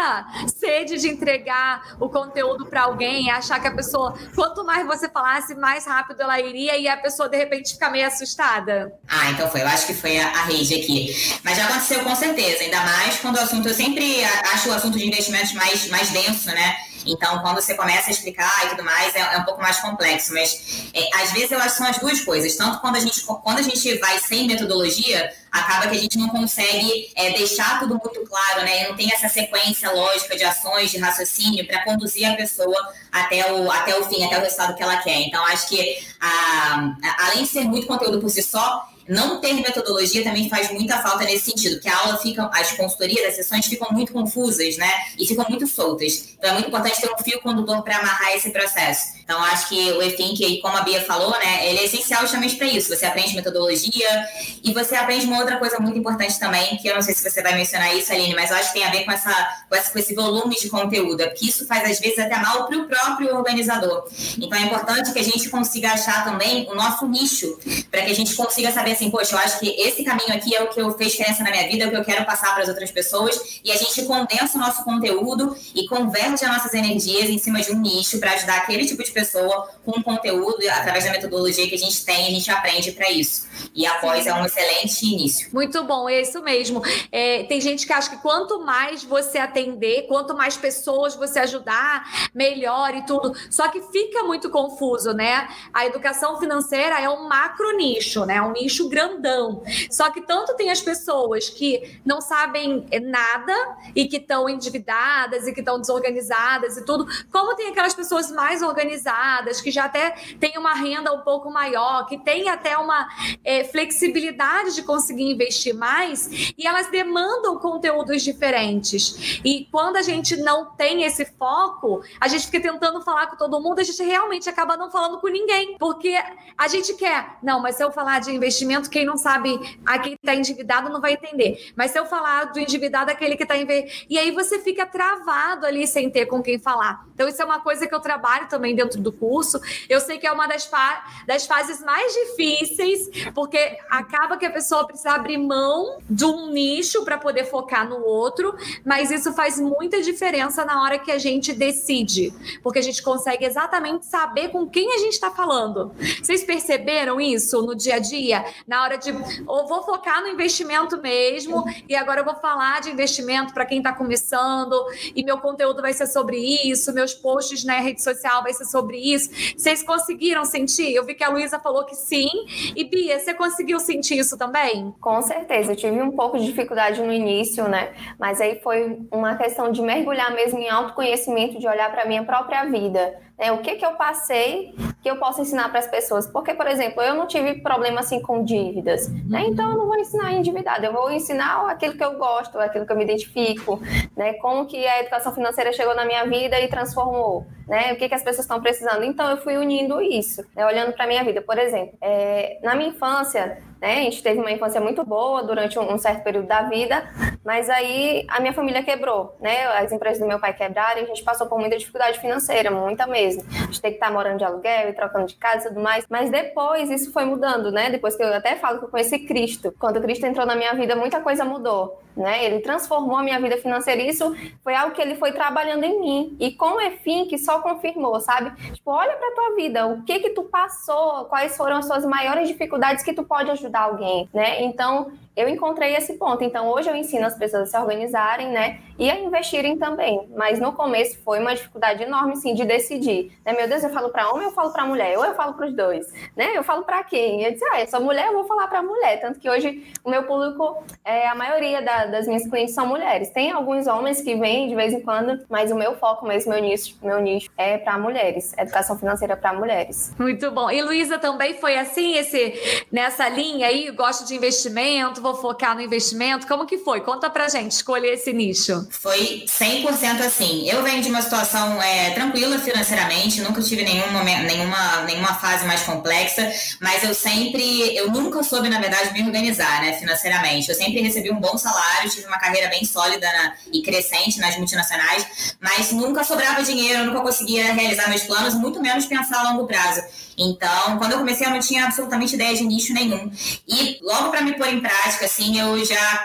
[0.47, 5.55] sede de entregar o conteúdo para alguém, achar que a pessoa, quanto mais você falasse,
[5.55, 8.93] mais rápido ela iria e a pessoa de repente fica meio assustada?
[9.09, 9.63] Ah, então foi.
[9.63, 11.39] Eu acho que foi a, a rede aqui.
[11.43, 14.99] Mas já aconteceu com certeza, ainda mais quando o assunto, eu sempre acho o assunto
[14.99, 16.77] de investimentos mais, mais denso, né?
[17.07, 20.33] Então, quando você começa a explicar e tudo mais, é, é um pouco mais complexo.
[20.35, 22.57] Mas, é, às vezes, eu acho que são as duas coisas.
[22.57, 26.29] Tanto quando a gente, quando a gente vai sem metodologia, acaba que a gente não
[26.29, 28.85] consegue é, deixar tudo muito claro, né?
[28.85, 32.77] E não tem essa sequência lógica de ações, de raciocínio para conduzir a pessoa
[33.11, 35.21] até o, até o fim, até o resultado que ela quer.
[35.21, 39.55] Então, acho que, a, a, além de ser muito conteúdo por si só, não ter
[39.55, 43.67] metodologia também faz muita falta nesse sentido, que a aula fica, as consultorias, as sessões
[43.67, 44.91] ficam muito confusas, né?
[45.19, 46.35] E ficam muito soltas.
[46.39, 49.17] Então é muito importante ter um fio condutor para amarrar esse processo.
[49.27, 52.69] Então acho que o E-Think, como a Bia falou, né, ele é essencial justamente para
[52.69, 52.95] isso.
[52.95, 54.29] Você aprende metodologia
[54.63, 57.43] e você aprende uma outra coisa muito importante também, que eu não sei se você
[57.43, 60.15] vai mencionar isso, Aline, mas eu acho que tem a ver com, essa, com, esse,
[60.15, 64.09] volume de conteúdo, porque isso faz às vezes até mal para o próprio organizador.
[64.39, 67.59] Então é importante que a gente consiga achar também o nosso nicho,
[67.91, 70.63] para que a gente consiga saber assim, poxa, eu acho que esse caminho aqui é
[70.63, 72.63] o que eu fez diferença na minha vida, é o que eu quero passar para
[72.63, 77.29] as outras pessoas, e a gente condensa o nosso conteúdo e converge as nossas energias
[77.29, 81.11] em cima de um nicho para ajudar aquele tipo de pessoa com conteúdo, através da
[81.11, 83.47] metodologia que a gente tem, a gente aprende para isso.
[83.75, 85.49] E após é um excelente início.
[85.53, 86.83] Muito bom, é isso mesmo.
[87.13, 92.31] É, tem gente que acha que quanto mais você atender, quanto mais pessoas você ajudar,
[92.35, 93.35] melhor e tudo.
[93.51, 95.49] Só que fica muito confuso, né?
[95.73, 98.41] A educação financeira é um macro nicho, né?
[98.41, 99.63] Um nicho grandão.
[99.91, 105.53] Só que tanto tem as pessoas que não sabem nada e que estão endividadas e
[105.53, 110.59] que estão desorganizadas e tudo, como tem aquelas pessoas mais organizadas, que já até têm
[110.59, 113.09] uma renda um pouco maior, que têm até uma
[113.45, 119.41] é, flexibilidade de conseguir investir mais e elas demandam conteúdos diferentes.
[119.45, 123.61] E quando a gente não tem esse foco, a gente fica tentando falar com todo
[123.61, 126.17] mundo, a gente realmente acaba não falando com ninguém, porque
[126.57, 130.27] a gente quer, não, mas se eu falar de investimento, quem não sabe, aquele que
[130.27, 131.73] está endividado não vai entender.
[131.77, 133.67] Mas se eu falar do endividado, aquele que está em.
[134.09, 137.07] E aí você fica travado ali sem ter com quem falar.
[137.15, 139.59] Então, isso é uma coisa que eu trabalho também dentro do curso.
[139.89, 144.51] Eu sei que é uma das, fa das fases mais difíceis, porque acaba que a
[144.51, 149.59] pessoa precisa abrir mão de um nicho para poder focar no outro, mas isso faz
[149.59, 154.67] muita diferença na hora que a gente decide, porque a gente consegue exatamente saber com
[154.69, 155.93] quem a gente está falando.
[156.23, 158.45] Vocês perceberam isso no dia a dia?
[158.67, 159.13] Na hora de
[159.47, 163.79] ou vou focar no investimento mesmo e agora eu vou falar de investimento para quem
[163.79, 164.75] está começando
[165.15, 168.99] e meu conteúdo vai ser sobre isso, meus posts na rede social vai ser sobre
[168.99, 169.31] isso.
[169.57, 170.95] Vocês conseguiram sentir?
[170.95, 172.29] Eu vi que a Luísa falou que sim.
[172.75, 174.95] E Bia, você conseguiu sentir isso também?
[175.01, 177.95] Com certeza, eu tive um pouco de dificuldade no início, né?
[178.19, 182.65] Mas aí foi uma questão de mergulhar mesmo em autoconhecimento, de olhar para minha própria
[182.65, 183.53] vida né?
[183.53, 186.27] O que, que eu passei que eu posso ensinar para as pessoas?
[186.27, 189.45] Porque, por exemplo, eu não tive problema assim com dívidas, né?
[189.47, 192.93] Então eu não vou ensinar endividado, eu vou ensinar aquilo que eu gosto, aquilo que
[192.93, 193.81] eu me identifico,
[194.17, 194.35] né?
[194.35, 197.93] Como que a educação financeira chegou na minha vida e transformou, né?
[197.93, 199.05] O que, que as pessoas estão precisando.
[199.05, 200.65] Então eu fui unindo isso, né?
[200.67, 201.43] olhando para a minha vida.
[201.43, 204.01] Por exemplo, é, na minha infância, né?
[204.01, 207.09] A gente teve uma infância muito boa durante um, certo período da vida,
[207.45, 209.65] mas aí a minha família quebrou, né?
[209.79, 213.07] As empresas do meu pai quebraram e a gente passou por muita dificuldade financeira, muita
[213.07, 213.45] mesmo.
[213.49, 216.05] A gente tem que estar morando de aluguel e trocando de casa e tudo mais.
[216.11, 217.89] Mas depois isso foi mudando, né?
[217.89, 219.73] Depois que eu até falo que eu conheci Cristo.
[219.79, 222.45] Quando Cristo entrou na minha vida, muita coisa mudou, né?
[222.45, 226.37] Ele transformou a minha vida financeira isso foi algo que ele foi trabalhando em mim.
[226.41, 228.51] E com o EFIM que só confirmou, sabe?
[228.73, 232.49] Tipo, olha pra tua vida, o que que tu passou, quais foram as suas maiores
[232.49, 234.63] dificuldades que tu pode ajudar ajudar alguém, né?
[234.63, 236.43] Então, eu encontrei esse ponto.
[236.43, 238.81] Então, hoje eu ensino as pessoas a se organizarem, né?
[238.99, 240.27] E a investirem também.
[240.35, 243.33] Mas no começo foi uma dificuldade enorme, sim, de decidir.
[243.45, 243.53] Né?
[243.53, 245.19] Meu Deus, eu falo para homem eu falo para mulher?
[245.19, 246.11] Ou eu falo para os dois?
[246.35, 246.57] Né?
[246.57, 247.43] Eu falo para quem?
[247.43, 249.21] Eu disse, ah, eu sou mulher, eu vou falar para mulher.
[249.21, 253.29] Tanto que hoje o meu público, é, a maioria da, das minhas clientes são mulheres.
[253.29, 256.63] Tem alguns homens que vêm de vez em quando, mas o meu foco mesmo, meu
[256.63, 260.15] nicho, meu nicho é para mulheres, educação financeira para mulheres.
[260.19, 260.71] Muito bom.
[260.71, 265.81] E Luísa também foi assim, esse nessa linha aí, gosto de investimento, vou focar no
[265.81, 266.47] investimento.
[266.47, 267.01] Como que foi?
[267.01, 268.87] Conta pra gente, escolher esse nicho.
[268.91, 270.69] Foi 100% assim.
[270.69, 275.67] Eu venho de uma situação é, tranquila financeiramente, nunca tive nenhum momento, nenhuma, nenhuma fase
[275.67, 276.49] mais complexa,
[276.81, 280.69] mas eu sempre, eu nunca soube, na verdade, me organizar, né, financeiramente.
[280.69, 284.57] Eu sempre recebi um bom salário, tive uma carreira bem sólida na, e crescente nas
[284.57, 289.67] multinacionais, mas nunca sobrava dinheiro, nunca conseguia realizar meus planos, muito menos pensar a longo
[289.67, 290.03] prazo.
[290.39, 293.31] Então, quando eu comecei, eu não tinha absolutamente ideia de nicho nenhum.
[293.67, 296.19] E logo para me pôr em prática, assim, eu já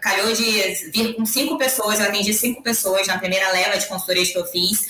[0.00, 4.30] calhou de vir com cinco pessoas, eu atendi cinco pessoas na primeira leva de consultorias
[4.30, 4.86] que eu fiz.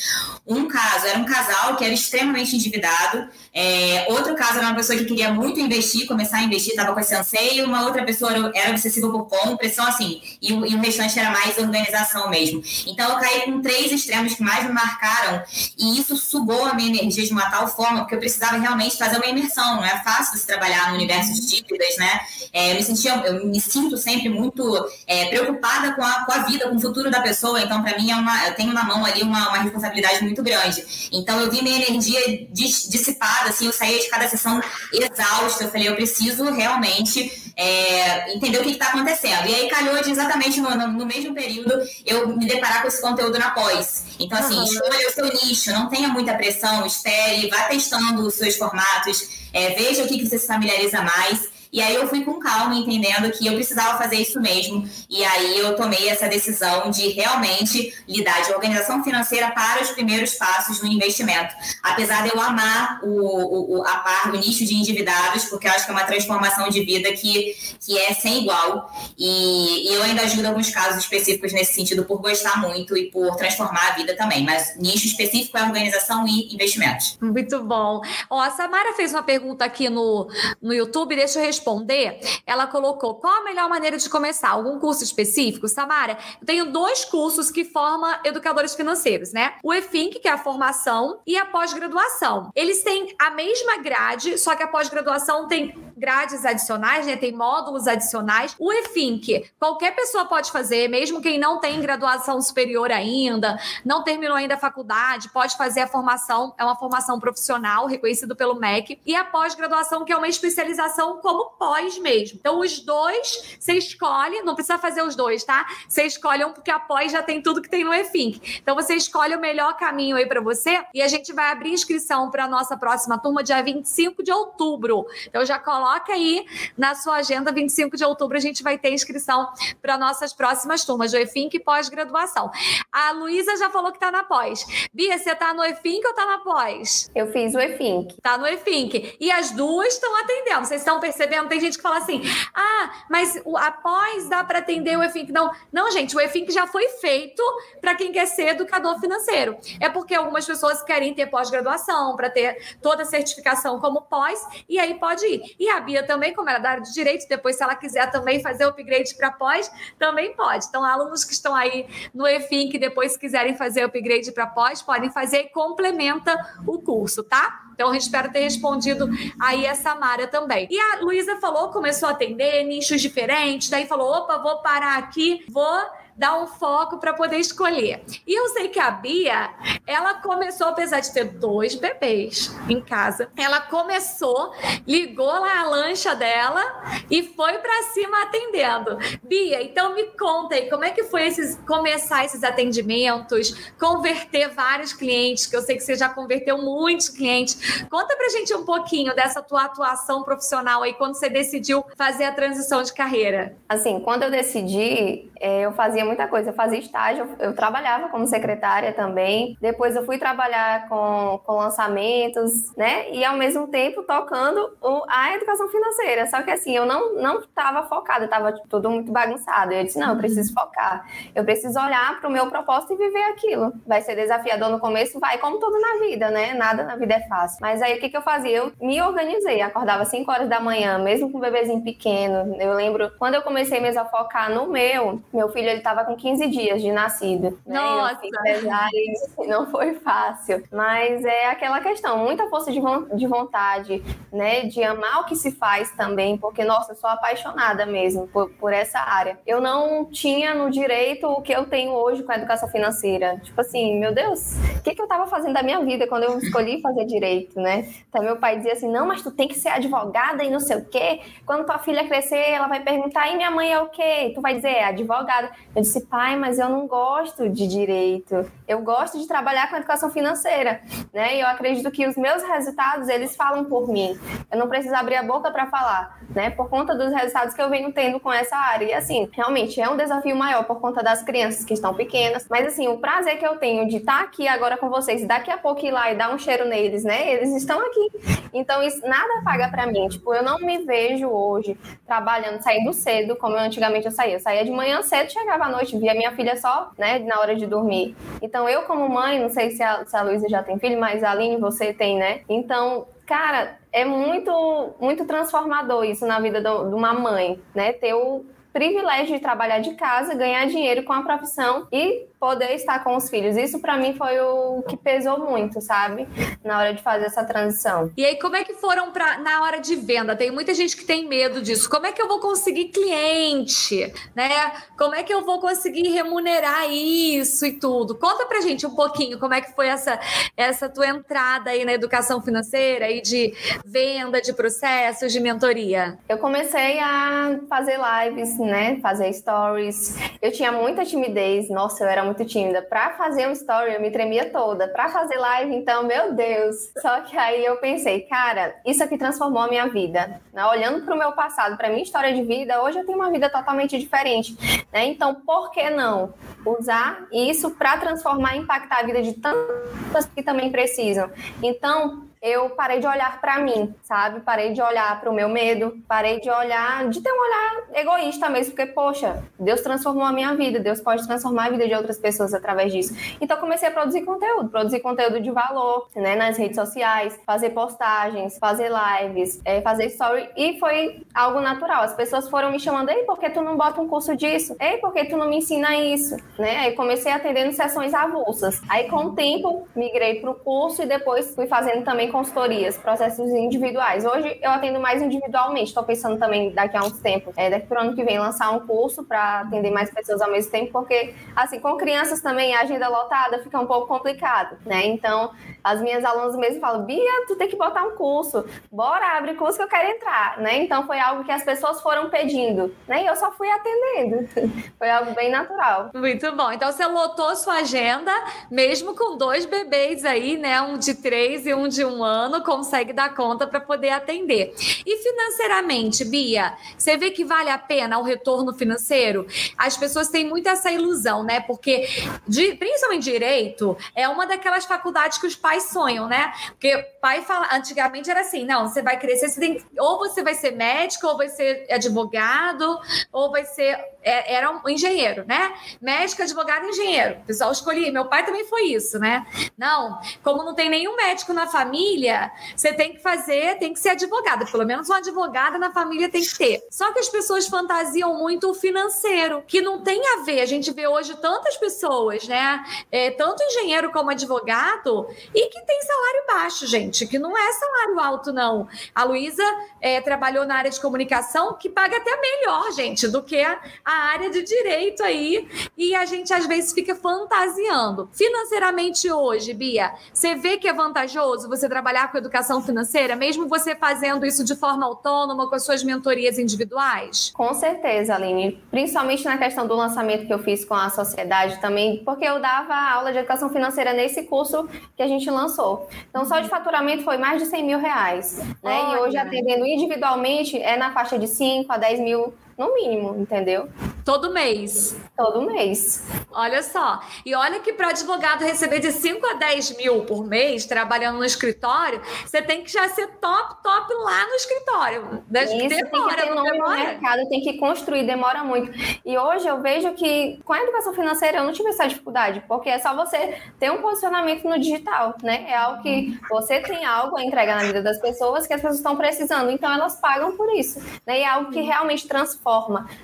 [0.46, 4.98] Um caso era um casal que era extremamente endividado, é, outro caso era uma pessoa
[4.98, 8.70] que queria muito investir, começar a investir, estava com esse anseio, uma outra pessoa era
[8.70, 12.62] obsessiva por compra, então assim, e o, e o restante era mais organização mesmo.
[12.86, 15.42] Então eu caí com três extremos que mais me marcaram,
[15.78, 19.16] e isso sugou a minha energia de uma tal forma, porque eu precisava realmente fazer
[19.16, 22.20] uma imersão, não é fácil se trabalhar no universo de dívidas, né?
[22.52, 26.38] É, eu me sentia, eu me sinto sempre muito é, preocupada com a, com a
[26.38, 29.04] vida, com o futuro da pessoa, então para mim é uma, eu tenho na mão
[29.04, 31.10] ali uma, uma responsabilidade muito grande.
[31.12, 34.60] Então eu vi minha energia dissipada assim, eu saía de cada sessão
[34.92, 35.64] exausta.
[35.64, 39.46] Eu falei, eu preciso realmente é, entender o que está acontecendo.
[39.46, 41.74] E aí calhou de exatamente no, no, no, mesmo período
[42.04, 44.04] eu me deparar com esse conteúdo na pós.
[44.18, 44.64] Então, assim, uhum.
[44.64, 49.70] escolha o seu nicho, não tenha muita pressão, espere, vá testando os seus formatos, é,
[49.70, 51.50] veja o que, que você se familiariza mais.
[51.72, 54.86] E aí eu fui com calma, entendendo que eu precisava fazer isso mesmo.
[55.08, 60.34] E aí eu tomei essa decisão de realmente lidar de organização financeira para os primeiros
[60.34, 61.54] passos no investimento.
[61.82, 65.86] Apesar de eu amar o, o, a par do nicho de endividados, porque eu acho
[65.86, 68.92] que é uma transformação de vida que, que é sem igual.
[69.16, 73.34] E, e eu ainda ajudo alguns casos específicos nesse sentido por gostar muito e por
[73.36, 74.44] transformar a vida também.
[74.44, 77.16] Mas nicho específico é organização e investimentos.
[77.18, 78.02] Muito bom.
[78.28, 80.28] Ó, a Samara fez uma pergunta aqui no,
[80.60, 84.50] no YouTube, deixa eu responder responder, ela colocou qual a melhor maneira de começar?
[84.50, 85.68] Algum curso específico?
[85.68, 89.54] Samara, eu tenho dois cursos que formam educadores financeiros, né?
[89.62, 92.50] O EFINC, que é a formação, e a pós-graduação.
[92.54, 97.16] Eles têm a mesma grade, só que a pós-graduação tem grades adicionais, né?
[97.16, 98.56] Tem módulos adicionais.
[98.58, 104.36] O EFINC, qualquer pessoa pode fazer, mesmo quem não tem graduação superior ainda, não terminou
[104.36, 109.14] ainda a faculdade, pode fazer a formação, é uma formação profissional reconhecido pelo MEC, e
[109.14, 112.38] a pós-graduação, que é uma especialização como pós mesmo.
[112.38, 115.66] Então, os dois, você escolhe, não precisa fazer os dois, tá?
[115.88, 118.60] Você escolhe um, porque a pós já tem tudo que tem no EFINC.
[118.62, 122.30] Então, você escolhe o melhor caminho aí para você e a gente vai abrir inscrição
[122.30, 125.06] para a nossa próxima turma dia 25 de outubro.
[125.26, 129.52] Então, já coloca aí na sua agenda, 25 de outubro, a gente vai ter inscrição
[129.80, 132.50] para nossas próximas turmas do EFINC e pós-graduação.
[132.90, 134.64] A Luísa já falou que está na pós.
[134.92, 137.10] Bia, você está no EFINC ou está na pós?
[137.14, 138.12] Eu fiz o EFINC.
[138.12, 139.16] Está no EFINC.
[139.20, 140.66] E as duas estão atendendo.
[140.66, 141.41] Vocês estão percebendo?
[141.48, 142.22] Tem gente que fala assim:
[142.54, 145.32] ah, mas o, após dá para atender o EFINC.
[145.32, 147.42] Não, não, gente, o EFINC já foi feito
[147.80, 149.56] para quem quer ser educador financeiro.
[149.80, 154.78] É porque algumas pessoas querem ter pós-graduação, para ter toda a certificação como pós, e
[154.78, 155.56] aí pode ir.
[155.58, 158.10] E a Bia também, como ela é da área de direito, depois, se ela quiser
[158.10, 160.66] também fazer upgrade para pós, também pode.
[160.66, 165.38] Então, alunos que estão aí no EFINC, depois quiserem fazer upgrade para pós, podem fazer
[165.42, 167.71] e complementa o curso, tá?
[167.72, 169.08] Então, eu espero ter respondido
[169.40, 170.66] aí a Samara também.
[170.70, 175.44] E a Luísa falou, começou a atender nichos diferentes, daí falou: opa, vou parar aqui,
[175.48, 175.80] vou
[176.16, 178.02] dar um foco para poder escolher.
[178.26, 179.50] E eu sei que a Bia,
[179.86, 184.52] ela começou, apesar de ter dois bebês em casa, ela começou,
[184.86, 186.62] ligou lá a lancha dela
[187.10, 188.98] e foi para cima atendendo.
[189.22, 194.92] Bia, então me conta aí, como é que foi esses, começar esses atendimentos, converter vários
[194.92, 197.84] clientes, que eu sei que você já converteu muitos clientes.
[197.90, 202.32] Conta pra gente um pouquinho dessa tua atuação profissional aí, quando você decidiu fazer a
[202.32, 203.56] transição de carreira.
[203.68, 206.50] Assim, quando eu decidi, é, eu fazia muita coisa.
[206.50, 209.56] Eu fazia estágio, eu trabalhava como secretária também.
[209.60, 213.10] Depois eu fui trabalhar com, com lançamentos, né?
[213.10, 216.26] E ao mesmo tempo tocando o, a educação financeira.
[216.26, 219.72] Só que assim, eu não não estava focada, estava tipo, tudo muito bagunçado.
[219.72, 221.06] Eu disse, não, eu preciso focar.
[221.34, 223.72] Eu preciso olhar para o meu propósito e viver aquilo.
[223.86, 226.54] Vai ser desafiador no começo, vai, como tudo na vida, né?
[226.54, 227.58] Nada na vida é fácil.
[227.60, 228.58] Mas aí o que, que eu fazia?
[228.58, 232.56] Eu me organizei, acordava 5 horas da manhã, mesmo com um bebezinho pequeno.
[232.60, 236.16] Eu lembro, quando eu comecei mesmo a focar no meu, Meu filho, ele tava com
[236.16, 237.58] 15 dias de nascido.
[237.66, 237.78] Né?
[237.78, 238.20] Nossa!
[238.24, 240.64] E não foi fácil.
[240.72, 244.02] Mas é aquela questão, muita força de vontade,
[244.32, 244.62] né?
[244.62, 248.72] De amar o que se faz também, porque, nossa, eu sou apaixonada mesmo por, por
[248.72, 249.38] essa área.
[249.46, 253.38] Eu não tinha no direito o que eu tenho hoje com a educação financeira.
[253.42, 256.38] Tipo assim, meu Deus, o que, que eu tava fazendo da minha vida quando eu
[256.38, 257.88] escolhi fazer direito, né?
[258.08, 260.78] Então, meu pai dizia assim, não, mas tu tem que ser advogada e não sei
[260.78, 261.20] o quê.
[261.44, 264.32] Quando tua filha crescer, ela vai perguntar, e minha mãe é o quê?
[264.34, 265.50] Tu vai dizer, é advogada.
[265.74, 268.50] Eu disse, pai, mas eu não gosto de direito.
[268.66, 270.80] Eu gosto de trabalhar com educação financeira,
[271.12, 271.36] né?
[271.36, 274.18] E eu acredito que os meus resultados, eles falam por mim.
[274.50, 276.50] Eu não preciso abrir a boca para falar, né?
[276.50, 278.86] Por conta dos resultados que eu venho tendo com essa área.
[278.86, 282.46] E assim, realmente é um desafio maior por conta das crianças que estão pequenas.
[282.48, 285.58] Mas assim, o prazer que eu tenho de estar aqui agora com vocês, daqui a
[285.58, 287.30] pouco ir lá e dar um cheiro neles, né?
[287.30, 288.10] Eles estão aqui.
[288.52, 290.08] Então, isso nada paga para mim.
[290.08, 294.34] Tipo, eu não me vejo hoje trabalhando, saindo cedo, como eu, antigamente eu saía.
[294.34, 297.56] Eu saía de manhã cedo, chegava à noite, via minha filha só, né, na hora
[297.56, 298.14] de dormir.
[298.40, 301.24] Então, eu como mãe, não sei se a, se a Luísa já tem filho, mas
[301.24, 302.42] a Aline, você tem, né?
[302.48, 307.92] Então, cara, é muito, muito transformador isso na vida de uma mãe, né?
[307.92, 313.04] Ter o privilégio de trabalhar de casa, ganhar dinheiro com a profissão e poder estar
[313.04, 313.56] com os filhos.
[313.56, 316.26] Isso para mim foi o que pesou muito, sabe?
[316.64, 318.10] Na hora de fazer essa transição.
[318.16, 320.34] E aí, como é que foram para na hora de venda?
[320.34, 321.88] Tem muita gente que tem medo disso.
[321.88, 324.72] Como é que eu vou conseguir cliente, né?
[324.98, 328.16] Como é que eu vou conseguir remunerar isso e tudo?
[328.16, 330.18] Conta pra gente um pouquinho como é que foi essa
[330.56, 336.18] essa tua entrada aí na educação financeira e de venda, de processos, de mentoria.
[336.28, 338.98] Eu comecei a fazer lives, né?
[339.00, 340.16] Fazer stories.
[340.42, 341.70] Eu tinha muita timidez.
[341.70, 342.82] Nossa, eu era muito muito tímida.
[342.82, 344.88] Para fazer um story, eu me tremia toda.
[344.88, 346.90] Para fazer live, então, meu Deus.
[347.00, 350.40] Só que aí eu pensei, cara, isso aqui transformou a minha vida.
[350.52, 350.64] Né?
[350.66, 353.48] Olhando para o meu passado, para minha história de vida, hoje eu tenho uma vida
[353.50, 354.56] totalmente diferente.
[354.92, 355.06] Né?
[355.06, 356.32] Então, por que não
[356.64, 361.30] usar isso para transformar e impactar a vida de tantas que também precisam?
[361.62, 364.40] Então, eu parei de olhar para mim, sabe?
[364.40, 368.48] Parei de olhar para o meu medo, parei de olhar, de ter um olhar egoísta
[368.50, 372.18] mesmo, porque, poxa, Deus transformou a minha vida, Deus pode transformar a vida de outras
[372.18, 373.14] pessoas através disso.
[373.40, 378.58] Então, comecei a produzir conteúdo, produzir conteúdo de valor, né, nas redes sociais, fazer postagens,
[378.58, 382.02] fazer lives, é, fazer story, e foi algo natural.
[382.02, 384.74] As pessoas foram me chamando, ei, por que tu não bota um curso disso?
[384.80, 386.36] Ei, por que tu não me ensina isso?
[386.58, 386.78] Né?
[386.78, 388.80] Aí comecei atendendo sessões avulsas.
[388.88, 393.50] Aí, com o tempo, migrei para o curso e depois fui fazendo também consultorias, processos
[393.50, 394.24] individuais.
[394.24, 398.00] Hoje eu atendo mais individualmente, estou pensando também daqui a uns tempos, é, daqui para
[398.00, 401.34] o ano que vem, lançar um curso para atender mais pessoas ao mesmo tempo, porque,
[401.54, 405.06] assim, com crianças também a agenda lotada fica um pouco complicado, né?
[405.06, 405.52] Então,
[405.84, 409.76] as minhas alunas mesmo falam, Bia, tu tem que botar um curso, bora, abre curso
[409.76, 410.78] que eu quero entrar, né?
[410.78, 413.24] Então, foi algo que as pessoas foram pedindo, né?
[413.24, 414.48] E eu só fui atendendo.
[414.98, 416.10] foi algo bem natural.
[416.14, 416.72] Muito bom.
[416.72, 418.32] Então, você lotou sua agenda,
[418.70, 420.80] mesmo com dois bebês aí, né?
[420.80, 424.74] Um de três e um de um ano consegue dar conta para poder atender.
[425.04, 429.46] E financeiramente, Bia, você vê que vale a pena o retorno financeiro?
[429.76, 431.60] As pessoas têm muito essa ilusão, né?
[431.60, 432.08] Porque,
[432.46, 436.52] de, principalmente direito, é uma daquelas faculdades que os pais sonham, né?
[436.68, 440.54] Porque pai fala, antigamente era assim: não, você vai crescer, você tem, ou você vai
[440.54, 442.98] ser médico, ou vai ser advogado,
[443.32, 443.96] ou vai ser.
[444.24, 445.72] É, era um engenheiro, né?
[446.00, 447.40] Médico, advogado, engenheiro.
[447.40, 448.12] O pessoal escolhia.
[448.12, 449.46] Meu pai também foi isso, né?
[449.76, 453.98] Não, como não tem nenhum médico na família, família, você tem que fazer, tem que
[453.98, 454.66] ser advogada.
[454.66, 456.82] Pelo menos uma advogada na família tem que ter.
[456.90, 460.60] Só que as pessoas fantasiam muito o financeiro, que não tem a ver.
[460.60, 462.84] A gente vê hoje tantas pessoas, né?
[463.10, 468.20] É, tanto engenheiro como advogado, e que tem salário baixo, gente, que não é salário
[468.20, 468.88] alto, não.
[469.14, 469.64] A Luísa
[470.00, 474.50] é, trabalhou na área de comunicação, que paga até melhor, gente, do que a, área
[474.50, 475.68] de direito aí.
[475.96, 478.28] E a gente às vezes fica fantasiando.
[478.32, 483.94] Financeiramente hoje, Bia, você vê que é vantajoso você trabalhar com educação financeira, mesmo você
[483.94, 487.50] fazendo isso de forma autônoma, com as suas mentorias individuais?
[487.54, 488.82] Com certeza, Aline.
[488.90, 492.94] Principalmente na questão do lançamento que eu fiz com a sociedade também, porque eu dava
[492.94, 496.08] aula de educação financeira nesse curso que a gente lançou.
[496.28, 498.60] Então, só de faturamento foi mais de 100 mil reais.
[498.82, 499.14] Né?
[499.14, 503.88] E hoje, atendendo individualmente, é na faixa de 5 a 10 mil no mínimo, entendeu?
[504.24, 505.16] Todo mês.
[505.36, 506.24] Todo mês.
[506.50, 507.20] Olha só.
[507.46, 511.44] E olha que para advogado receber de 5 a 10 mil por mês trabalhando no
[511.44, 515.44] escritório, você tem que já ser top, top lá no escritório.
[515.52, 518.92] Isso, demora, tem que ter nome no mercado, tem que construir, demora muito.
[519.24, 522.88] E hoje eu vejo que com a educação financeira eu não tive essa dificuldade, porque
[522.88, 525.66] é só você ter um posicionamento no digital, né?
[525.68, 528.96] É algo que você tem algo a entregar na vida das pessoas que as pessoas
[528.96, 531.00] estão precisando, então elas pagam por isso.
[531.26, 531.40] Né?
[531.40, 532.71] E é algo que realmente transforma.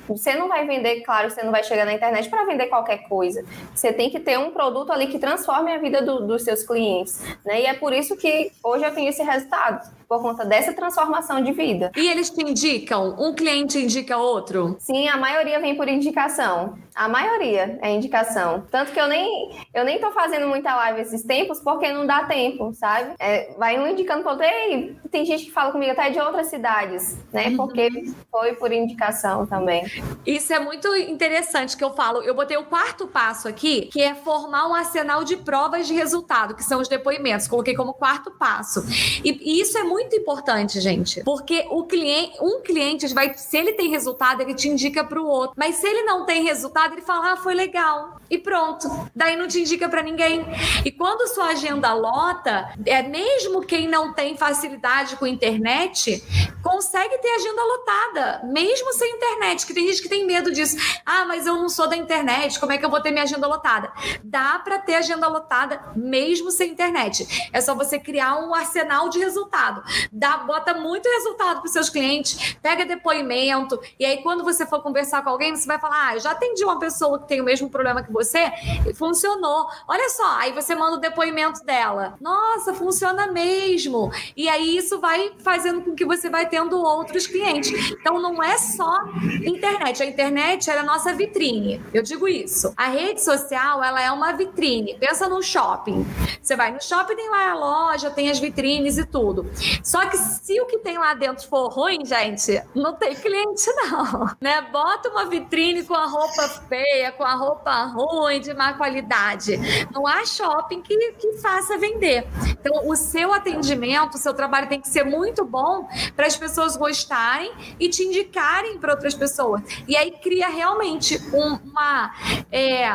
[0.09, 3.44] Você não vai vender, claro, você não vai chegar na internet para vender qualquer coisa.
[3.74, 7.22] Você tem que ter um produto ali que transforme a vida do, dos seus clientes.
[7.44, 7.62] Né?
[7.62, 11.52] E é por isso que hoje eu tenho esse resultado por conta dessa transformação de
[11.52, 11.92] vida.
[11.94, 13.14] E eles te indicam?
[13.18, 14.76] Um cliente indica outro?
[14.78, 16.78] Sim, a maioria vem por indicação.
[16.94, 18.64] A maioria é indicação.
[18.70, 22.24] Tanto que eu nem eu nem tô fazendo muita live esses tempos porque não dá
[22.24, 23.14] tempo, sabe?
[23.20, 24.46] É, vai um indicando para outro.
[24.46, 27.48] Ei, tem gente que fala comigo até de outras cidades, né?
[27.48, 27.56] Uhum.
[27.59, 27.88] Porque
[28.30, 29.84] foi por indicação também.
[30.26, 32.22] Isso é muito interessante que eu falo.
[32.22, 36.54] Eu botei o quarto passo aqui, que é formar um arsenal de provas de resultado,
[36.54, 37.46] que são os depoimentos.
[37.46, 38.84] Coloquei como quarto passo.
[39.22, 41.22] E, e isso é muito muito importante, gente.
[41.24, 45.26] Porque o cliente, um cliente vai, se ele tem resultado, ele te indica para o
[45.26, 45.55] outro.
[45.57, 48.20] Mas se ele não tem resultado, ele fala: "Ah, foi legal".
[48.30, 48.88] E pronto.
[49.14, 50.44] Daí não te indica para ninguém.
[50.84, 56.22] E quando sua agenda lota, é mesmo quem não tem facilidade com internet,
[56.62, 60.76] consegue ter agenda lotada, mesmo sem internet, que tem gente que tem medo disso.
[61.05, 63.46] Ah, mas eu não sou da internet, como é que eu vou ter minha agenda
[63.46, 63.90] lotada?
[64.22, 67.49] Dá para ter agenda lotada mesmo sem internet.
[67.53, 69.82] É só você criar um arsenal de resultado
[70.12, 75.22] dá, bota muito resultado para seus clientes, pega depoimento, e aí quando você for conversar
[75.22, 78.03] com alguém, você vai falar: ah, já atendi uma pessoa que tem o mesmo problema
[78.03, 78.51] que você
[78.86, 79.66] e funcionou.
[79.86, 82.16] Olha só, aí você manda o depoimento dela.
[82.20, 84.11] Nossa, funciona mesmo.
[84.36, 87.91] E aí isso vai fazendo com que você vai tendo outros clientes.
[87.93, 89.05] Então não é só
[89.45, 90.03] internet.
[90.03, 91.82] A internet é a nossa vitrine.
[91.93, 92.72] Eu digo isso.
[92.76, 94.97] A rede social, ela é uma vitrine.
[94.99, 96.07] Pensa no shopping.
[96.43, 99.51] Você vai no shopping, tem lá a loja, tem as vitrines e tudo.
[99.82, 104.28] Só que se o que tem lá dentro for ruim, gente, não tem cliente, não.
[104.40, 104.60] Né?
[104.72, 109.58] Bota uma vitrine com a roupa feia, com a roupa ruim, de má qualidade.
[109.92, 112.26] Não há shopping que, que faça vender.
[112.48, 116.76] Então, o seu atendimento, o seu trabalho tem que ser muito bom para as pessoas
[116.76, 119.62] gostarem e te indicarem para outras pessoas.
[119.86, 122.12] E aí cria realmente um, uma,
[122.50, 122.88] é,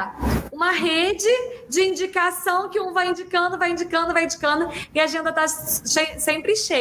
[0.52, 1.30] uma rede
[1.70, 6.56] de indicação que um vai indicando, vai indicando, vai indicando, e a agenda está sempre
[6.56, 6.73] cheia.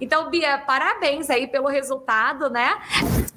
[0.00, 2.76] Então, Bia, parabéns aí pelo resultado, né?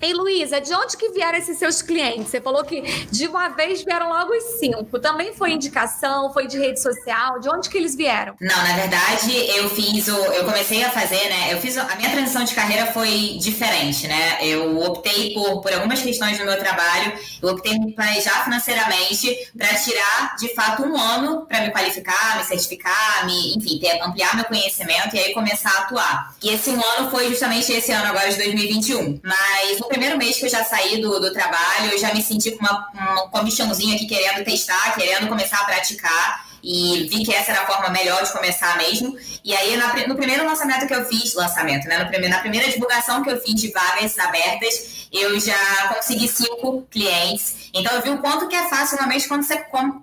[0.02, 2.28] E Luísa, de onde que vieram esses seus clientes?
[2.28, 2.82] Você falou que
[3.12, 5.00] de uma vez vieram logo os cinco.
[5.00, 7.40] Também foi indicação, foi de rede social?
[7.40, 8.36] De onde que eles vieram?
[8.42, 10.16] Não, na verdade, eu fiz o.
[10.16, 11.54] Eu comecei a fazer, né?
[11.54, 11.78] Eu fiz.
[11.78, 14.40] A minha transição de carreira foi diferente, né?
[14.42, 19.76] Eu optei por, por algumas questões do meu trabalho, eu optei por planejar financeiramente para
[19.76, 24.46] tirar, de fato, um ano para me qualificar, me certificar, me, enfim, ter, ampliar meu
[24.46, 26.01] conhecimento e aí começar a atuar.
[26.42, 29.20] E esse ano foi justamente esse ano agora de 2021.
[29.24, 32.52] Mas no primeiro mês que eu já saí do, do trabalho, eu já me senti
[32.52, 37.52] com uma, uma comichãozinha aqui querendo testar, querendo começar a praticar e vi que essa
[37.52, 39.18] era a forma melhor de começar mesmo.
[39.44, 39.76] E aí,
[40.08, 41.98] no primeiro lançamento que eu fiz, lançamento, né?
[42.30, 47.70] Na primeira divulgação que eu fiz de vagas abertas, eu já consegui cinco clientes.
[47.74, 49.58] Então, eu vi o quanto que é fácil realmente quando você,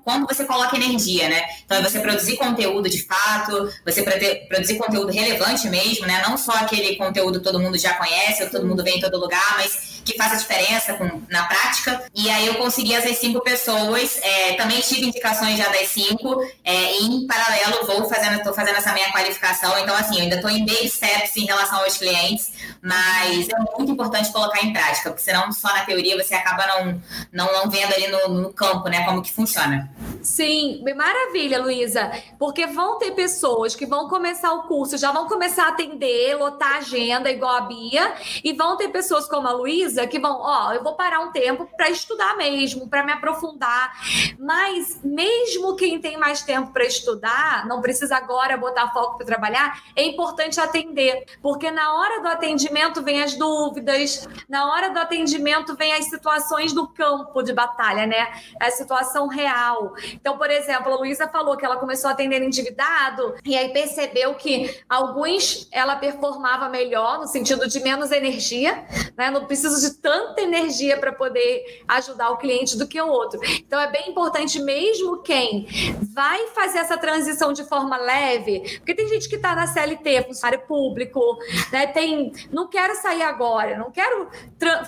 [0.05, 1.43] quando você coloca energia, né?
[1.65, 4.03] Então, é você produzir conteúdo de fato, você
[4.49, 6.23] produzir conteúdo relevante mesmo, né?
[6.27, 9.19] Não só aquele conteúdo que todo mundo já conhece, ou todo mundo vê em todo
[9.19, 12.03] lugar, mas que faça diferença com, na prática.
[12.15, 14.19] E aí eu consegui essas cinco pessoas.
[14.23, 16.43] É, também tive indicações já das cinco.
[16.65, 19.79] É, em paralelo, vou fazendo, estou fazendo essa minha qualificação.
[19.79, 23.93] Então, assim, eu ainda estou em baby steps em relação aos clientes, mas é muito
[23.93, 27.93] importante colocar em prática, porque senão só na teoria você acaba não, não, não vendo
[27.95, 29.91] ali no, no campo, né, como que funciona.
[30.23, 32.11] Sim, maravilha, Luísa.
[32.39, 36.75] Porque vão ter pessoas que vão começar o curso, já vão começar a atender, lotar
[36.75, 40.73] a agenda, igual a Bia, e vão ter pessoas como a Luísa que vão, ó,
[40.73, 43.93] eu vou parar um tempo para estudar mesmo, para me aprofundar.
[44.39, 49.83] Mas mesmo quem tem mais tempo para estudar, não precisa agora botar foco para trabalhar,
[49.95, 55.75] é importante atender, porque na hora do atendimento vem as dúvidas, na hora do atendimento
[55.77, 58.29] vem as situações do campo de batalha, né?
[58.61, 59.95] A situação real.
[60.13, 64.35] Então, por exemplo, a Luísa falou que ela começou a atender endividado e aí percebeu
[64.35, 68.85] que alguns ela performava melhor, no sentido de menos energia,
[69.17, 69.31] né?
[69.31, 73.41] Não precisa de tanta energia para poder ajudar o cliente do que o outro.
[73.59, 75.67] Então, é bem importante, mesmo quem
[76.15, 80.25] vai vai fazer essa transição de forma leve, porque tem gente que está na CLT,
[80.25, 81.39] funcionário público,
[81.73, 81.87] né?
[81.87, 84.29] Tem, não quero sair agora, não quero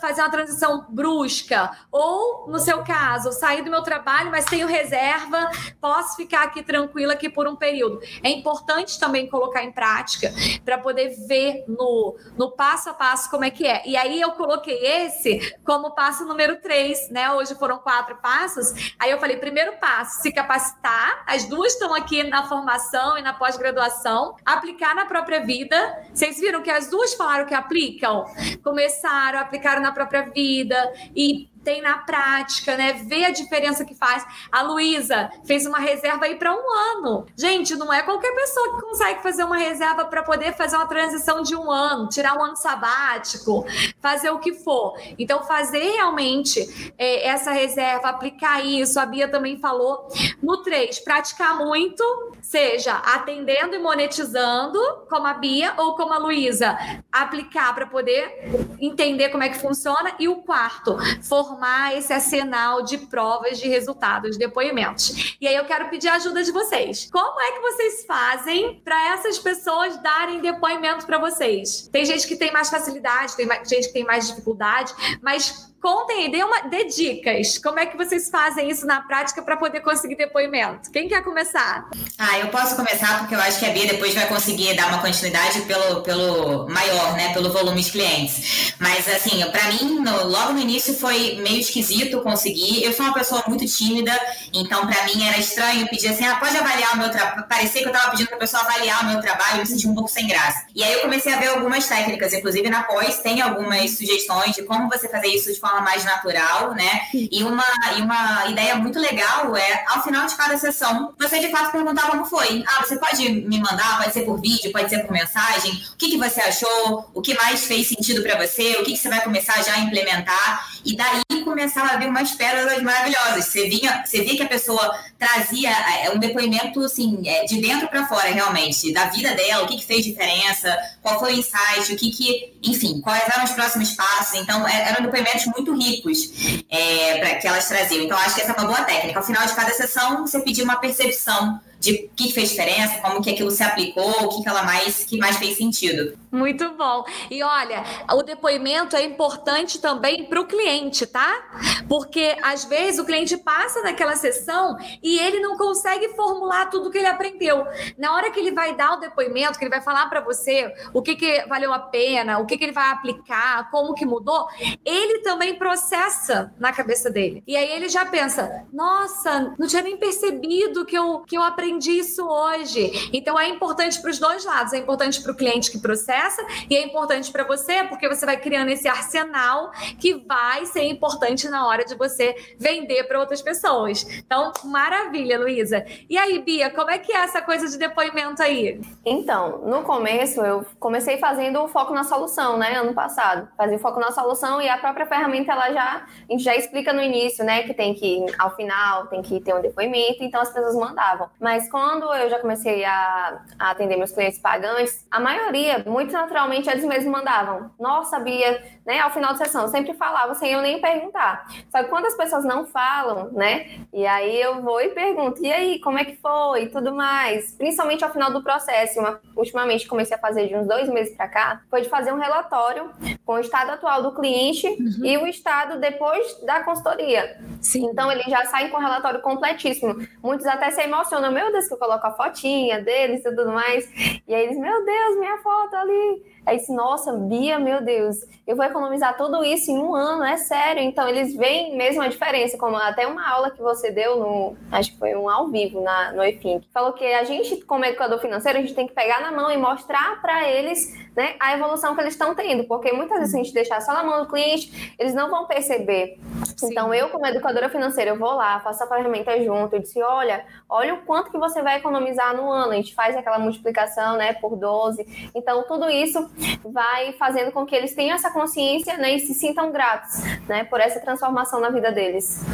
[0.00, 5.50] fazer uma transição brusca, ou no seu caso, sair do meu trabalho, mas tenho reserva,
[5.80, 8.00] posso ficar aqui tranquila aqui por um período.
[8.22, 10.30] É importante também colocar em prática
[10.62, 13.82] para poder ver no, no passo a passo como é que é.
[13.86, 17.30] E aí eu coloquei esse como passo número três, né?
[17.30, 18.94] Hoje foram quatro passos.
[18.98, 21.24] Aí eu falei, primeiro passo, se capacitar.
[21.30, 24.34] As duas estão aqui na formação e na pós-graduação.
[24.44, 26.04] Aplicar na própria vida.
[26.12, 28.24] Vocês viram que as duas falaram que aplicam?
[28.64, 32.94] Começaram, aplicaram na própria vida e tem na prática, né?
[33.04, 34.24] Vê a diferença que faz.
[34.50, 37.26] A Luísa fez uma reserva aí para um ano.
[37.36, 41.42] Gente, não é qualquer pessoa que consegue fazer uma reserva para poder fazer uma transição
[41.42, 43.64] de um ano, tirar um ano sabático,
[44.00, 44.98] fazer o que for.
[45.18, 48.98] Então, fazer realmente é, essa reserva, aplicar isso.
[48.98, 50.08] A Bia também falou.
[50.42, 52.02] No 3, praticar muito,
[52.42, 56.76] seja atendendo e monetizando, como a Bia ou como a Luísa,
[57.12, 60.14] aplicar para poder entender como é que funciona.
[60.18, 65.36] E o quarto, for formar esse arsenal de provas de resultados, depoimentos.
[65.40, 67.08] E aí eu quero pedir a ajuda de vocês.
[67.10, 71.88] Como é que vocês fazem para essas pessoas darem depoimento para vocês?
[71.90, 76.30] Tem gente que tem mais facilidade, tem gente que tem mais dificuldade, mas Contem aí,
[76.30, 77.56] dê, uma, dê dicas.
[77.56, 80.90] Como é que vocês fazem isso na prática para poder conseguir depoimento?
[80.90, 81.88] Quem quer começar?
[82.18, 84.98] Ah, eu posso começar porque eu acho que a Bia depois vai conseguir dar uma
[84.98, 87.32] continuidade pelo, pelo maior, né?
[87.32, 88.74] Pelo volume de clientes.
[88.78, 92.84] Mas assim, para mim, no, logo no início foi meio esquisito conseguir.
[92.84, 94.12] Eu sou uma pessoa muito tímida,
[94.52, 97.48] então para mim era estranho pedir assim, ah, pode avaliar o meu trabalho.
[97.48, 99.88] Parecia que eu estava pedindo para a pessoa avaliar o meu trabalho, eu me senti
[99.88, 100.66] um pouco sem graça.
[100.74, 104.62] E aí eu comecei a ver algumas técnicas, inclusive na pós tem algumas sugestões de
[104.64, 107.02] como você fazer isso de forma forma mais natural, né?
[107.14, 107.64] E uma,
[107.96, 112.10] e uma ideia muito legal é, ao final de cada sessão, você de fato perguntar
[112.10, 112.64] como foi.
[112.66, 116.10] Ah, você pode me mandar, pode ser por vídeo, pode ser por mensagem, o que,
[116.10, 119.22] que você achou, o que mais fez sentido para você, o que, que você vai
[119.22, 120.68] começar já a implementar.
[120.84, 123.46] E daí começava a vir umas pérolas maravilhosas.
[123.46, 127.88] Você, vinha, você via que a pessoa trazia é, um depoimento assim, é, de dentro
[127.88, 131.92] para fora, realmente, da vida dela, o que, que fez diferença, qual foi o insight,
[131.92, 134.40] o que, que enfim, quais eram os próximos passos.
[134.40, 138.04] Então, é, eram depoimentos muito ricos é, para que elas traziam.
[138.04, 139.18] Então, acho que essa é uma boa técnica.
[139.18, 143.22] Ao final de cada sessão, você pedir uma percepção de o que fez diferença, como
[143.22, 146.18] que aquilo se aplicou, o que, que ela mais que mais fez sentido.
[146.30, 147.04] Muito bom.
[147.30, 151.42] E olha, o depoimento é importante também para o cliente, tá?
[151.88, 156.98] Porque às vezes o cliente passa naquela sessão e ele não consegue formular tudo que
[156.98, 157.66] ele aprendeu.
[157.96, 161.00] Na hora que ele vai dar o depoimento, que ele vai falar para você o
[161.00, 164.46] que, que valeu a pena, o que, que ele vai aplicar, como que mudou,
[164.84, 167.42] ele também processa na cabeça dele.
[167.46, 171.69] E aí ele já pensa: nossa, não tinha nem percebido que eu, que eu aprendi
[171.70, 173.10] aprendi isso hoje.
[173.12, 174.72] Então é importante para os dois lados.
[174.72, 178.36] É importante para o cliente que processa e é importante para você, porque você vai
[178.36, 184.02] criando esse arsenal que vai ser importante na hora de você vender para outras pessoas.
[184.18, 185.84] Então, maravilha, Luísa.
[186.08, 188.80] E aí, Bia, como é que é essa coisa de depoimento aí?
[189.04, 192.76] Então, no começo, eu comecei fazendo o foco na solução, né?
[192.76, 193.48] Ano passado.
[193.56, 196.92] Fazia o foco na solução e a própria ferramenta, ela já, a gente já explica
[196.92, 197.62] no início, né?
[197.62, 200.24] Que tem que, ao final, tem que ter um depoimento.
[200.24, 201.28] Então, as pessoas mandavam.
[201.38, 206.10] Mas mas quando eu já comecei a, a, atender meus clientes pagantes, a maioria, muito
[206.10, 207.70] naturalmente, eles mesmos mandavam.
[207.78, 208.98] Nossa, Bia, né?
[209.00, 211.46] Ao final da sessão, eu sempre falava sem eu nem perguntar.
[211.70, 213.80] Só que quando as pessoas não falam, né?
[213.92, 216.64] E aí eu vou e pergunto, e aí, como é que foi?
[216.64, 217.52] E tudo mais.
[217.52, 218.98] Principalmente ao final do processo.
[218.98, 222.18] Uma, ultimamente comecei a fazer de uns dois meses para cá, foi de fazer um
[222.18, 222.90] relatório
[223.24, 225.04] com o estado atual do cliente uhum.
[225.04, 227.38] e o estado depois da consultoria.
[227.60, 227.86] Sim.
[227.86, 229.96] Então eles já saem com o relatório completíssimo.
[230.22, 233.88] Muitos até se emocionam, meu Deus, que eu coloco a fotinha deles e tudo mais.
[234.26, 236.22] E aí eles, meu Deus, minha foto ali.
[236.44, 240.36] Aí disse, nossa, Bia, meu Deus, eu vou economizar tudo isso em um ano, é
[240.36, 240.82] sério.
[240.82, 244.92] Então, eles veem mesmo a diferença, como até uma aula que você deu no, acho
[244.92, 248.58] que foi um ao vivo na, no EFIM, falou que a gente, como educador financeiro,
[248.58, 252.00] a gente tem que pegar na mão e mostrar para eles né, a evolução que
[252.00, 254.94] eles estão tendo, porque muitas vezes se a gente deixar só na mão do cliente,
[254.98, 256.18] eles não vão perceber.
[256.56, 256.68] Sim.
[256.70, 260.44] Então, eu, como educadora financeira, eu vou lá, faço a ferramenta junto, eu disse, olha,
[260.68, 264.32] olha o quanto que você vai economizar no ano, a gente faz aquela multiplicação, né,
[264.34, 265.30] por 12.
[265.34, 266.29] Então, tudo isso
[266.64, 270.80] vai fazendo com que eles tenham essa consciência né, e se sintam gratos né, por
[270.80, 272.44] essa transformação na vida deles.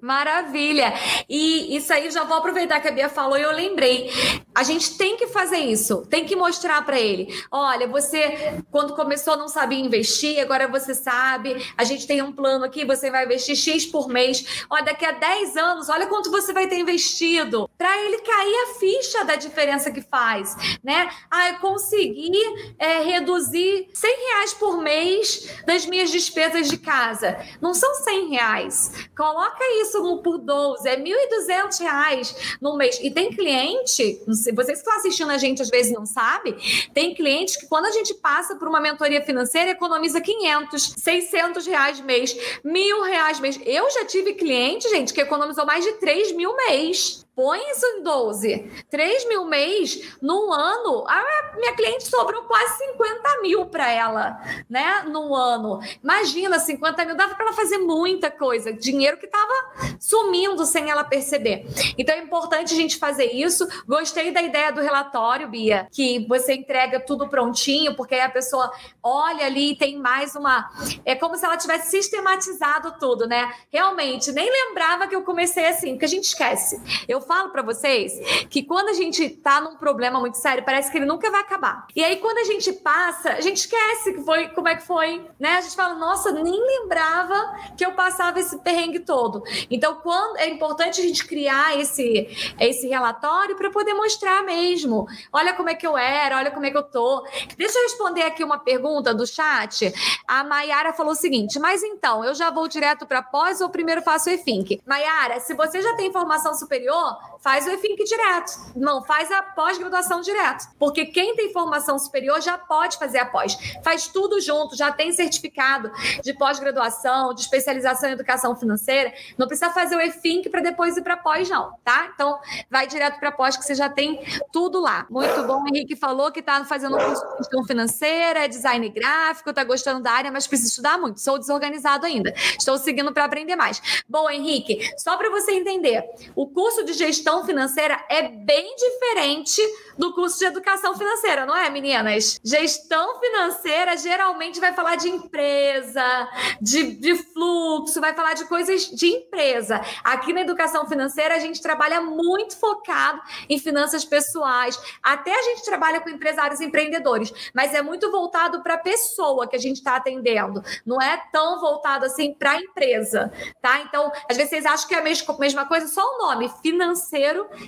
[0.00, 0.92] Maravilha!
[1.28, 4.10] E isso aí já vou aproveitar que a Bia falou e eu lembrei.
[4.54, 7.28] A gente tem que fazer isso, tem que mostrar para ele.
[7.50, 11.64] Olha, você quando começou não sabia investir, agora você sabe.
[11.76, 14.66] A gente tem um plano aqui, você vai investir X por mês.
[14.68, 17.68] Olha, daqui a 10 anos, olha quanto você vai ter investido.
[17.76, 21.08] Para ele cair a ficha da diferença que faz, né?
[21.30, 22.32] Ah, eu consegui
[22.78, 27.38] é, reduzir 100 reais por mês das minhas despesas de casa.
[27.60, 28.92] Não são 100 reais.
[29.16, 32.98] Coloca isso por 12, é 1.200 reais no mês.
[33.02, 36.56] E tem cliente, vocês que estão assistindo a gente às vezes não sabem,
[36.94, 42.00] tem clientes que quando a gente passa por uma mentoria financeira economiza 500, 600 reais
[42.00, 43.58] mês, mil reais mês.
[43.64, 47.25] Eu já tive cliente, gente, que economizou mais de 3 mil mês.
[47.36, 48.84] Põe isso em 12.
[48.88, 51.04] 3 mil mês num ano.
[51.06, 55.02] A minha cliente sobrou quase 50 mil para ela, né?
[55.06, 55.78] No ano.
[56.02, 58.72] Imagina, 50 mil dava para ela fazer muita coisa.
[58.72, 59.52] Dinheiro que estava
[60.00, 61.66] sumindo sem ela perceber.
[61.98, 63.68] Então é importante a gente fazer isso.
[63.86, 68.72] Gostei da ideia do relatório, Bia, que você entrega tudo prontinho, porque aí a pessoa
[69.02, 70.70] olha ali e tem mais uma.
[71.04, 73.52] É como se ela tivesse sistematizado tudo, né?
[73.70, 76.80] Realmente, nem lembrava que eu comecei assim, porque a gente esquece.
[77.06, 78.12] Eu falo para vocês
[78.48, 81.86] que quando a gente tá num problema muito sério, parece que ele nunca vai acabar.
[81.94, 85.24] E aí, quando a gente passa, a gente esquece que foi, como é que foi,
[85.38, 85.56] né?
[85.56, 89.42] A gente fala, nossa, nem lembrava que eu passava esse perrengue todo.
[89.70, 95.06] Então, quando é importante a gente criar esse, esse relatório para poder mostrar mesmo.
[95.32, 97.26] Olha como é que eu era, olha como é que eu tô.
[97.56, 99.92] Deixa eu responder aqui uma pergunta do chat.
[100.26, 104.02] A Maiara falou o seguinte: mas então, eu já vou direto para pós ou primeiro
[104.02, 104.80] faço o EFINC?
[104.86, 108.52] Maiara, se você já tem formação superior, people faz o EFINC direto.
[108.74, 110.68] Não, faz a pós-graduação direto.
[110.78, 113.56] Porque quem tem formação superior já pode fazer a pós.
[113.82, 115.90] Faz tudo junto, já tem certificado
[116.22, 119.12] de pós-graduação, de especialização em educação financeira.
[119.38, 122.10] Não precisa fazer o EFINC para depois ir para pós, não, tá?
[122.14, 122.38] Então,
[122.70, 124.20] vai direto para pós, que você já tem
[124.52, 125.06] tudo lá.
[125.10, 125.62] Muito bom.
[125.62, 129.64] O Henrique falou que está fazendo um curso de gestão financeira, é design gráfico, está
[129.64, 131.20] gostando da área, mas precisa estudar muito.
[131.20, 132.32] Sou desorganizado ainda.
[132.58, 134.04] Estou seguindo para aprender mais.
[134.08, 139.60] Bom, Henrique, só para você entender, o curso de gestão financeira é bem diferente
[139.96, 142.38] do curso de educação financeira, não é, meninas?
[142.44, 146.28] Gestão financeira geralmente vai falar de empresa,
[146.60, 149.80] de, de fluxo, vai falar de coisas de empresa.
[150.04, 154.78] Aqui na educação financeira, a gente trabalha muito focado em finanças pessoais.
[155.02, 159.46] Até a gente trabalha com empresários e empreendedores, mas é muito voltado para a pessoa
[159.46, 160.62] que a gente está atendendo.
[160.84, 163.80] Não é tão voltado assim para a empresa, tá?
[163.80, 167.15] Então, às vezes vocês acham que é a mesma coisa, só o nome, financeiro,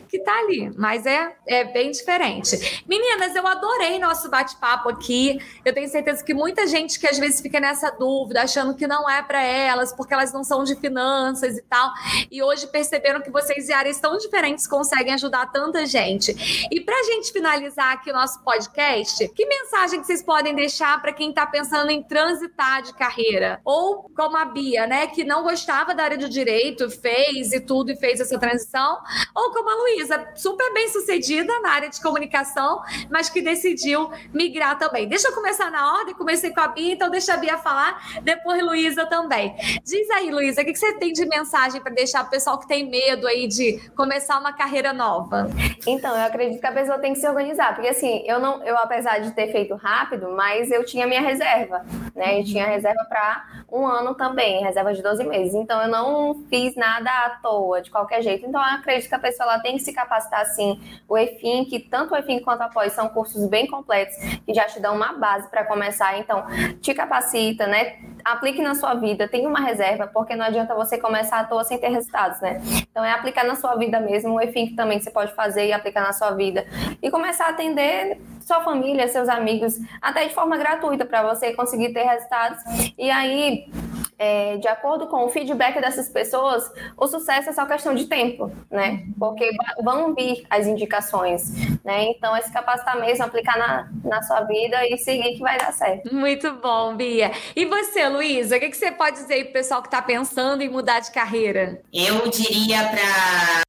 [0.08, 2.82] que está ali, mas é, é bem diferente.
[2.86, 5.38] Meninas, eu adorei nosso bate-papo aqui.
[5.64, 9.08] Eu tenho certeza que muita gente que às vezes fica nessa dúvida, achando que não
[9.08, 11.90] é para elas, porque elas não são de finanças e tal.
[12.30, 16.68] E hoje perceberam que vocês, em áreas tão diferentes, conseguem ajudar tanta gente.
[16.70, 21.00] E para a gente finalizar aqui o nosso podcast, que mensagem que vocês podem deixar
[21.00, 23.60] para quem está pensando em transitar de carreira?
[23.64, 27.90] Ou como a Bia, né, que não gostava da área do direito, fez e tudo
[27.92, 28.98] e fez essa transição,
[29.38, 34.76] ou como a Luísa, super bem sucedida na área de comunicação, mas que decidiu migrar
[34.76, 35.06] também.
[35.06, 38.60] Deixa eu começar na ordem, comecei com a Bia, então deixa a Bia falar, depois
[38.64, 39.54] Luísa também.
[39.84, 42.90] Diz aí, Luísa, o que você tem de mensagem para deixar o pessoal que tem
[42.90, 45.48] medo aí de começar uma carreira nova?
[45.86, 48.76] Então, eu acredito que a pessoa tem que se organizar, porque assim, eu não, eu
[48.76, 51.84] apesar de ter feito rápido, mas eu tinha minha reserva,
[52.14, 52.40] né?
[52.40, 55.54] Eu tinha reserva para um ano também, reserva de 12 meses.
[55.54, 58.44] Então, eu não fiz nada à toa, de qualquer jeito.
[58.44, 60.80] Então, eu acredito que a pessoa ela tem que se capacitar assim.
[61.06, 64.64] O EFIM, que tanto o EFIM quanto a pós são cursos bem completos que já
[64.64, 66.18] te dão uma base para começar.
[66.18, 66.44] Então,
[66.80, 67.98] te capacita, né?
[68.24, 71.78] Aplique na sua vida, tenha uma reserva, porque não adianta você começar à toa sem
[71.78, 72.60] ter resultados, né?
[72.90, 74.34] Então, é aplicar na sua vida mesmo.
[74.34, 76.66] O EFIM também você pode fazer e aplicar na sua vida.
[77.02, 81.92] E começar a atender sua família, seus amigos, até de forma gratuita, para você conseguir
[81.92, 82.58] ter resultados.
[82.96, 83.70] E aí,
[84.18, 88.50] é, de acordo com o feedback dessas pessoas, o sucesso é só questão de tempo,
[88.70, 89.04] né?
[89.18, 89.48] Porque
[89.82, 91.50] vão vir as indicações,
[91.84, 92.04] né?
[92.04, 95.72] Então é se capacitar mesmo, aplicar na, na sua vida e seguir que vai dar
[95.72, 96.12] certo.
[96.12, 97.30] Muito bom, Bia.
[97.54, 100.62] E você, Luísa, o que, que você pode dizer aí pro pessoal que está pensando
[100.62, 101.80] em mudar de carreira?
[101.92, 103.62] Eu diria para,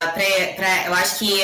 [0.88, 1.40] eu acho que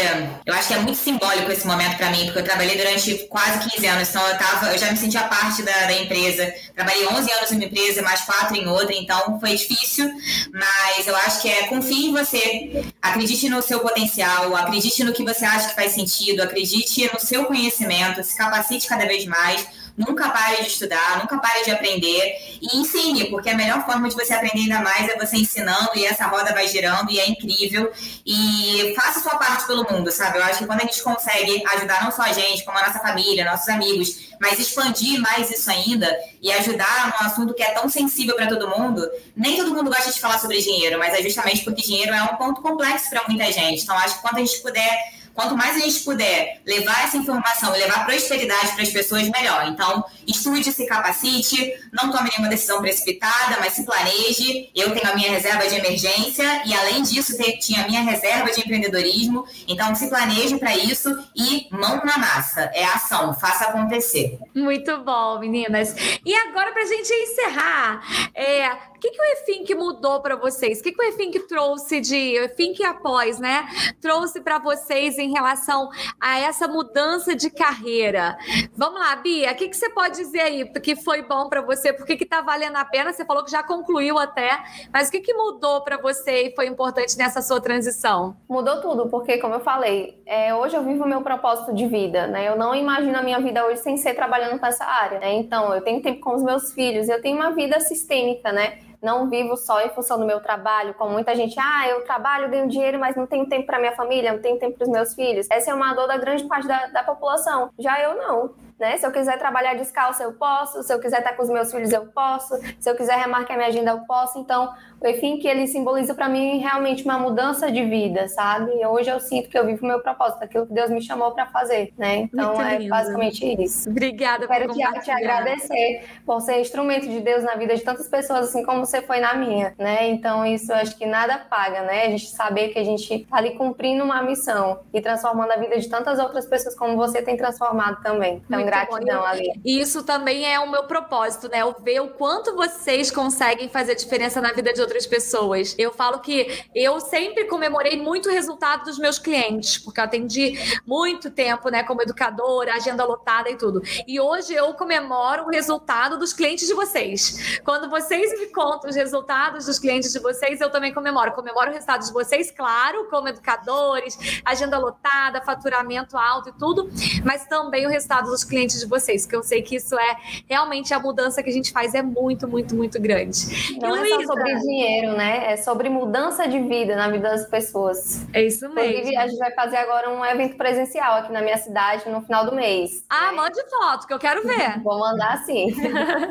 [0.45, 3.69] eu acho que é muito simbólico esse momento para mim, porque eu trabalhei durante quase
[3.69, 6.51] 15 anos, então eu tava, eu já me sentia parte da, da empresa.
[6.73, 10.09] Trabalhei 11 anos em uma empresa, mais quatro em outra então foi difícil,
[10.53, 15.23] mas eu acho que é confie em você, acredite no seu potencial, acredite no que
[15.23, 20.29] você acha que faz sentido, acredite no seu conhecimento, se capacite cada vez mais nunca
[20.29, 24.33] pare de estudar, nunca pare de aprender e ensine, porque a melhor forma de você
[24.33, 27.91] aprender ainda mais é você ensinando e essa roda vai girando e é incrível.
[28.25, 30.37] E faça sua parte pelo mundo, sabe?
[30.37, 32.99] Eu acho que quando a gente consegue ajudar não só a gente, como a nossa
[32.99, 37.87] família, nossos amigos, mas expandir mais isso ainda e ajudar num assunto que é tão
[37.87, 39.07] sensível para todo mundo.
[39.35, 42.35] Nem todo mundo gosta de falar sobre dinheiro, mas é justamente porque dinheiro é um
[42.35, 43.83] ponto complexo para muita gente.
[43.83, 47.75] Então, acho que quando a gente puder Quanto mais a gente puder levar essa informação
[47.75, 49.67] e levar prosperidade para as pessoas, melhor.
[49.67, 54.69] Então, estude, se capacite, não tome nenhuma decisão precipitada, mas se planeje.
[54.73, 58.61] Eu tenho a minha reserva de emergência e, além disso, tinha a minha reserva de
[58.61, 59.45] empreendedorismo.
[59.67, 62.71] Então, se planeje para isso e mão na massa.
[62.73, 64.39] É ação, faça acontecer.
[64.55, 65.93] Muito bom, meninas.
[66.25, 68.71] E agora, para a gente encerrar, é,
[69.05, 70.79] que, que o EFINC mudou para vocês?
[70.79, 72.35] O que, que o EFINC trouxe de.
[72.37, 73.67] EFINC após, né?
[74.01, 75.89] Trouxe para vocês em relação
[76.19, 78.37] a essa mudança de carreira.
[78.75, 81.93] Vamos lá, Bia, o que, que você pode dizer aí que foi bom para você?
[81.93, 83.13] Por que está valendo a pena?
[83.13, 86.67] Você falou que já concluiu até, mas o que, que mudou para você e foi
[86.67, 88.35] importante nessa sua transição?
[88.49, 92.27] Mudou tudo, porque, como eu falei, é, hoje eu vivo o meu propósito de vida,
[92.27, 92.47] né?
[92.47, 95.33] Eu não imagino a minha vida hoje sem ser trabalhando nessa área, né?
[95.33, 98.79] Então, eu tenho tempo com os meus filhos, eu tenho uma vida sistêmica, né?
[99.05, 102.67] Não vivo só em função do meu trabalho, como muita gente, ah, eu trabalho, ganho
[102.67, 105.47] dinheiro, mas não tenho tempo para minha família, não tenho tempo para os meus filhos.
[105.51, 107.69] Essa é uma dor da grande parte da, da população.
[107.77, 108.64] Já eu não.
[108.79, 108.97] Né?
[108.97, 110.83] Se eu quiser trabalhar descalço, eu posso.
[110.83, 112.55] Se eu quiser estar com os meus filhos, eu posso.
[112.79, 114.37] Se eu quiser remarcar minha agenda, eu posso.
[114.37, 118.71] Então, o EFIM que ele simboliza para mim realmente uma mudança de vida, sabe?
[118.73, 121.31] E hoje eu sinto que eu vivo o meu propósito, aquilo que Deus me chamou
[121.31, 122.17] para fazer, né?
[122.17, 123.89] Então, é basicamente isso.
[123.89, 127.81] Obrigada Quero por Quero te, te agradecer por ser instrumento de Deus na vida de
[127.81, 130.07] tantas pessoas, assim como você foi na minha, né?
[130.09, 132.05] Então, isso eu acho que nada paga, né?
[132.05, 135.79] A gente saber que a gente tá ali cumprindo uma missão e transformando a vida
[135.79, 138.41] de tantas outras pessoas como você tem transformado também.
[138.45, 139.25] Então, Muito gratidão, bom.
[139.25, 139.61] Ali.
[139.63, 141.61] Isso também é o meu propósito, né?
[141.61, 145.75] Eu ver o quanto vocês conseguem fazer diferença na vida de outras pessoas.
[145.77, 150.57] Eu falo que eu sempre comemorei muito o resultado dos meus clientes, porque eu atendi
[150.85, 153.81] muito tempo, né, como educadora, agenda lotada e tudo.
[154.07, 157.59] E hoje eu comemoro o resultado dos clientes de vocês.
[157.63, 161.31] Quando vocês me contam os resultados dos clientes de vocês, eu também comemoro.
[161.33, 166.89] Comemoro o resultado de vocês, claro, como educadores, agenda lotada, faturamento alto e tudo,
[167.23, 170.17] mas também o resultado dos clientes clientes de vocês, porque eu sei que isso é
[170.47, 173.77] realmente a mudança que a gente faz é muito, muito, muito grande.
[173.81, 175.51] Não e, é Luísa, só sobre dinheiro, né?
[175.51, 178.25] É sobre mudança de vida na vida das pessoas.
[178.31, 178.91] É isso mesmo.
[178.91, 182.45] Inclusive, a gente vai fazer agora um evento presencial aqui na minha cidade no final
[182.45, 183.05] do mês.
[183.09, 183.31] Ah, né?
[183.33, 184.79] mande foto, que eu quero ver.
[184.83, 185.75] Vou mandar sim.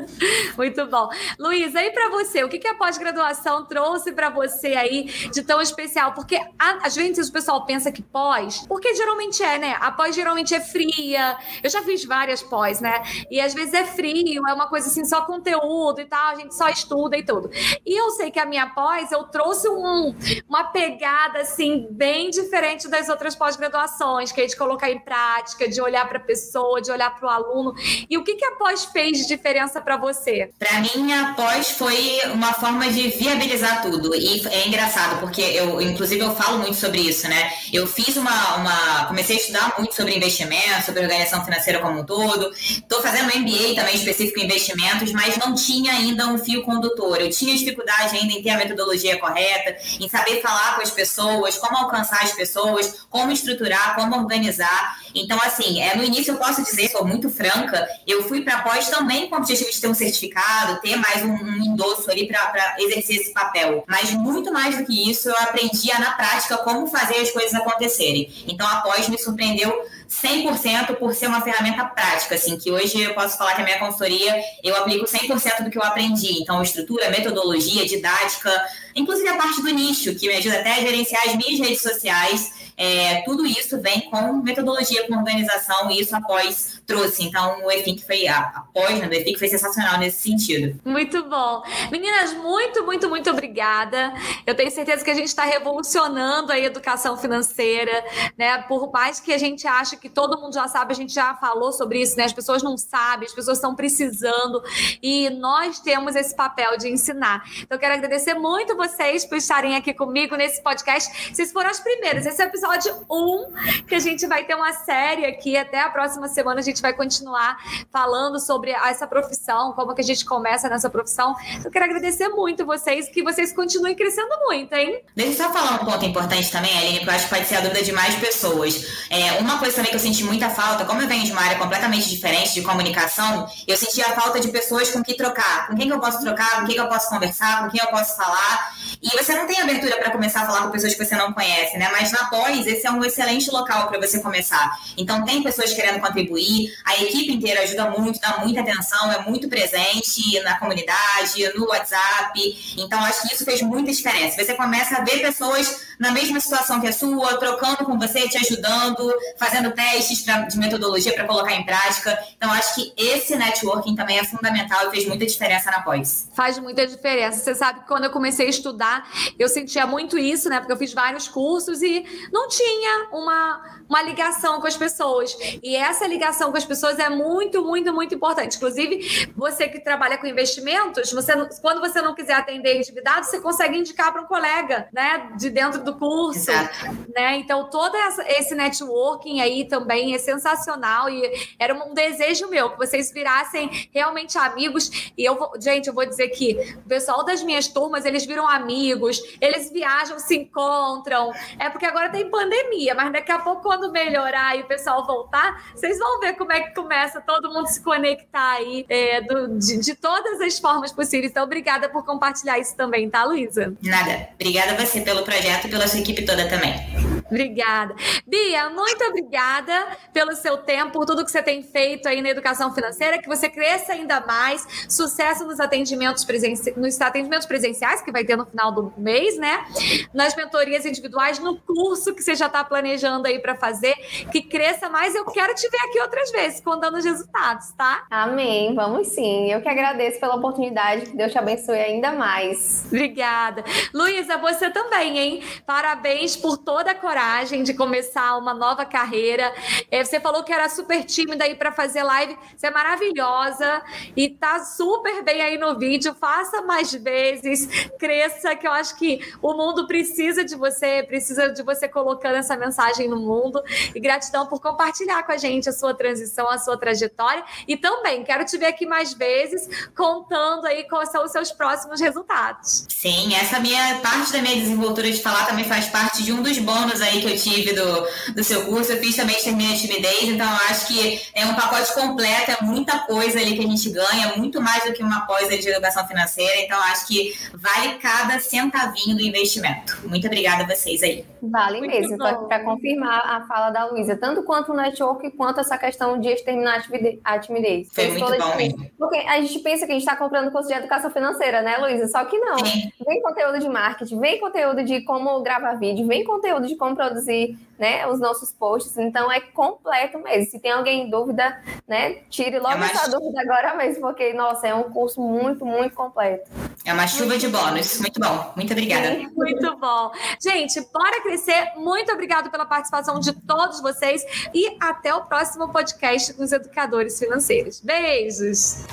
[0.56, 1.08] muito bom.
[1.38, 5.60] Luísa, aí para você, o que, que a pós-graduação trouxe para você aí de tão
[5.60, 6.12] especial?
[6.12, 9.76] Porque às vezes o pessoal pensa que pós, porque geralmente é, né?
[9.78, 11.36] A pós geralmente é fria.
[11.62, 13.02] Eu já fiz várias várias pós, né?
[13.30, 16.54] E às vezes é frio, é uma coisa assim, só conteúdo e tal, a gente
[16.54, 17.50] só estuda e tudo.
[17.84, 20.14] E eu sei que a minha pós, eu trouxe um,
[20.48, 25.80] uma pegada, assim, bem diferente das outras pós-graduações, que é de colocar em prática, de
[25.80, 27.74] olhar para a pessoa, de olhar para o aluno.
[28.08, 30.50] E o que, que a pós fez de diferença para você?
[30.58, 34.14] Para mim, a pós foi uma forma de viabilizar tudo.
[34.14, 37.52] E é engraçado, porque eu, inclusive, eu falo muito sobre isso, né?
[37.72, 38.56] Eu fiz uma.
[38.56, 42.52] uma comecei a estudar muito sobre investimento, sobre organização financeira como um todo.
[42.54, 47.20] Estou fazendo MBA também específico em investimentos, mas não tinha ainda um fio condutor.
[47.20, 51.56] Eu tinha dificuldade ainda em ter a metodologia correta, em saber falar com as pessoas,
[51.56, 54.98] como alcançar as pessoas, como estruturar, como organizar.
[55.14, 58.88] Então, assim, é, no início eu posso dizer, sou muito franca, eu fui para pós
[58.88, 62.76] também com o objetivo de ter um certificado, ter mais um, um endosso ali para
[62.78, 63.84] exercer esse papel.
[63.86, 68.32] Mas muito mais do que isso, eu aprendia na prática como fazer as coisas acontecerem.
[68.46, 69.72] Então, a pós me surpreendeu
[70.08, 73.78] 100% por ser uma ferramenta prática, assim, que hoje eu posso falar que a minha
[73.78, 76.40] consultoria, eu aplico 100% do que eu aprendi.
[76.40, 78.50] Então, estrutura, metodologia, didática,
[78.94, 82.52] inclusive a parte do nicho, que me ajuda até a gerenciar as minhas redes sociais,
[82.76, 87.24] é, tudo isso vem com metodologia, com organização, e isso após trouxe.
[87.24, 90.80] Então, o EFIC foi, a, após né, do EFIC foi sensacional nesse sentido.
[90.84, 91.62] Muito bom.
[91.90, 94.12] Meninas, muito, muito, muito obrigada.
[94.44, 98.04] Eu tenho certeza que a gente está revolucionando a educação financeira,
[98.36, 98.58] né?
[98.62, 101.72] Por mais que a gente ache que todo mundo já sabe, a gente já falou
[101.72, 102.24] sobre isso, né?
[102.24, 104.62] As pessoas não sabem, as pessoas estão precisando,
[105.02, 107.44] e nós temos esse papel de ensinar.
[107.60, 111.32] Então, quero agradecer muito vocês por estarem aqui comigo nesse podcast.
[111.32, 112.26] Vocês foram as primeiras.
[112.26, 115.54] Esse é episódio episódio 1, que a gente vai ter uma série aqui.
[115.56, 117.58] Até a próxima semana a gente vai continuar
[117.92, 121.34] falando sobre essa profissão, como que a gente começa nessa profissão.
[121.62, 125.02] Eu quero agradecer muito vocês, que vocês continuem crescendo muito, hein?
[125.14, 127.56] Deixa eu só falar um ponto importante também, Aline, que eu acho que pode ser
[127.56, 129.06] a dúvida de mais pessoas.
[129.10, 131.58] É, uma coisa também que eu senti muita falta, como eu venho de uma área
[131.58, 135.68] completamente diferente de comunicação, eu senti a falta de pessoas com quem trocar.
[135.68, 137.88] Com quem que eu posso trocar, com quem que eu posso conversar, com quem eu
[137.88, 138.74] posso falar.
[139.02, 141.76] E você não tem abertura para começar a falar com pessoas que você não conhece,
[141.76, 141.90] né?
[141.92, 144.78] Mas na pós, esse é um excelente local para você começar.
[144.96, 149.48] Então, tem pessoas querendo contribuir, a equipe inteira ajuda muito, dá muita atenção, é muito
[149.48, 152.74] presente na comunidade, no WhatsApp.
[152.78, 154.42] Então, acho que isso fez muita diferença.
[154.42, 158.36] Você começa a ver pessoas na mesma situação que a sua, trocando com você, te
[158.38, 162.18] ajudando, fazendo testes pra, de metodologia para colocar em prática.
[162.36, 166.28] Então, acho que esse networking também é fundamental e fez muita diferença na pós.
[166.34, 167.38] Faz muita diferença.
[167.38, 170.58] Você sabe que quando eu comecei a estudar, eu sentia muito isso, né?
[170.58, 175.36] Porque eu fiz vários cursos e não tinha uma, uma ligação com as pessoas.
[175.62, 178.56] E essa ligação com as pessoas é muito, muito, muito importante.
[178.56, 183.78] Inclusive, você que trabalha com investimentos, você, quando você não quiser atender endividado, você consegue
[183.78, 185.30] indicar para um colega, né?
[185.36, 186.50] De dentro do curso.
[186.50, 186.74] Exato.
[187.14, 187.36] Né?
[187.36, 193.12] Então, todo esse networking aí também é sensacional e era um desejo meu que vocês
[193.12, 195.12] virassem realmente amigos.
[195.16, 198.48] E eu vou, gente, eu vou dizer que o pessoal das minhas turmas, eles viram
[198.48, 201.32] amigos, eles viajam, se encontram.
[201.58, 205.62] É porque agora tem pandemia, mas daqui a pouco, quando melhorar e o pessoal voltar,
[205.74, 209.78] vocês vão ver como é que começa todo mundo se conectar aí é, do, de,
[209.78, 211.30] de, todas as formas possíveis.
[211.30, 213.74] Então, obrigada por compartilhar isso também, tá, Luísa?
[213.82, 214.28] Nada.
[214.34, 217.13] Obrigada a você pelo projeto e pela sua equipe toda também.
[217.26, 217.94] Obrigada.
[218.26, 222.72] Bia, muito obrigada pelo seu tempo, por tudo que você tem feito aí na educação
[222.74, 226.72] financeira, que você cresça ainda mais, sucesso nos atendimentos, presenci...
[226.76, 229.64] nos atendimentos presenciais, que vai ter no final do mês, né?
[230.12, 233.94] Nas mentorias individuais, no curso que você já está planejando aí para fazer,
[234.30, 235.14] que cresça mais.
[235.14, 238.04] Eu quero te ver aqui outras vezes, contando os resultados, tá?
[238.10, 239.50] Amém, vamos sim.
[239.50, 242.84] Eu que agradeço pela oportunidade, que Deus te abençoe ainda mais.
[242.86, 243.64] Obrigada.
[243.92, 245.42] Luísa, você também, hein?
[245.66, 247.13] Parabéns por toda a coragem
[247.62, 249.54] de começar uma nova carreira.
[249.88, 252.36] É, você falou que era super tímida aí para fazer live.
[252.56, 253.82] Você é maravilhosa
[254.16, 256.12] e tá super bem aí no vídeo.
[256.14, 261.62] Faça mais vezes, cresça, que eu acho que o mundo precisa de você, precisa de
[261.62, 263.62] você colocando essa mensagem no mundo.
[263.94, 267.44] E gratidão por compartilhar com a gente a sua transição, a sua trajetória.
[267.68, 272.00] E também quero te ver aqui mais vezes contando aí quais são os seus próximos
[272.00, 272.86] resultados.
[272.88, 276.58] Sim, essa minha parte da minha desenvoltura de falar também faz parte de um dos
[276.58, 278.92] bônus aí que eu tive do, do seu curso.
[278.92, 282.64] Eu fiz também Extermina a Timidez, então eu acho que é um pacote completo, é
[282.64, 286.06] muita coisa ali que a gente ganha, muito mais do que uma pós de educação
[286.06, 286.60] financeira.
[286.60, 289.98] Então eu acho que vale cada centavinho do investimento.
[290.04, 291.24] Muito obrigada a vocês aí.
[291.42, 295.76] Vale muito mesmo, para confirmar a fala da Luísa, tanto quanto o network, quanto essa
[295.76, 296.84] questão de exterminar
[297.22, 297.88] a timidez.
[297.92, 298.90] Foi muito bom mesmo.
[298.98, 302.08] Porque a gente pensa que a gente está comprando curso de educação financeira, né, Luísa?
[302.08, 302.58] Só que não.
[302.58, 302.90] Sim.
[303.06, 307.58] Vem conteúdo de marketing, vem conteúdo de como gravar vídeo, vem conteúdo de como produzir
[307.78, 308.96] né, os nossos posts.
[308.96, 310.50] Então é completo mesmo.
[310.50, 314.66] Se tem alguém em dúvida, né, tire logo é essa dúvida agora mesmo, porque, nossa,
[314.66, 316.50] é um curso muito, muito completo.
[316.84, 318.00] É uma chuva muito de bônus.
[318.00, 318.52] Muito bom.
[318.56, 319.14] Muito obrigada.
[319.14, 320.12] Sim, muito bom.
[320.40, 321.72] Gente, bora crescer.
[321.76, 324.22] Muito obrigado pela participação de todos vocês
[324.52, 327.80] e até o próximo podcast com os educadores financeiros.
[327.80, 328.84] Beijos!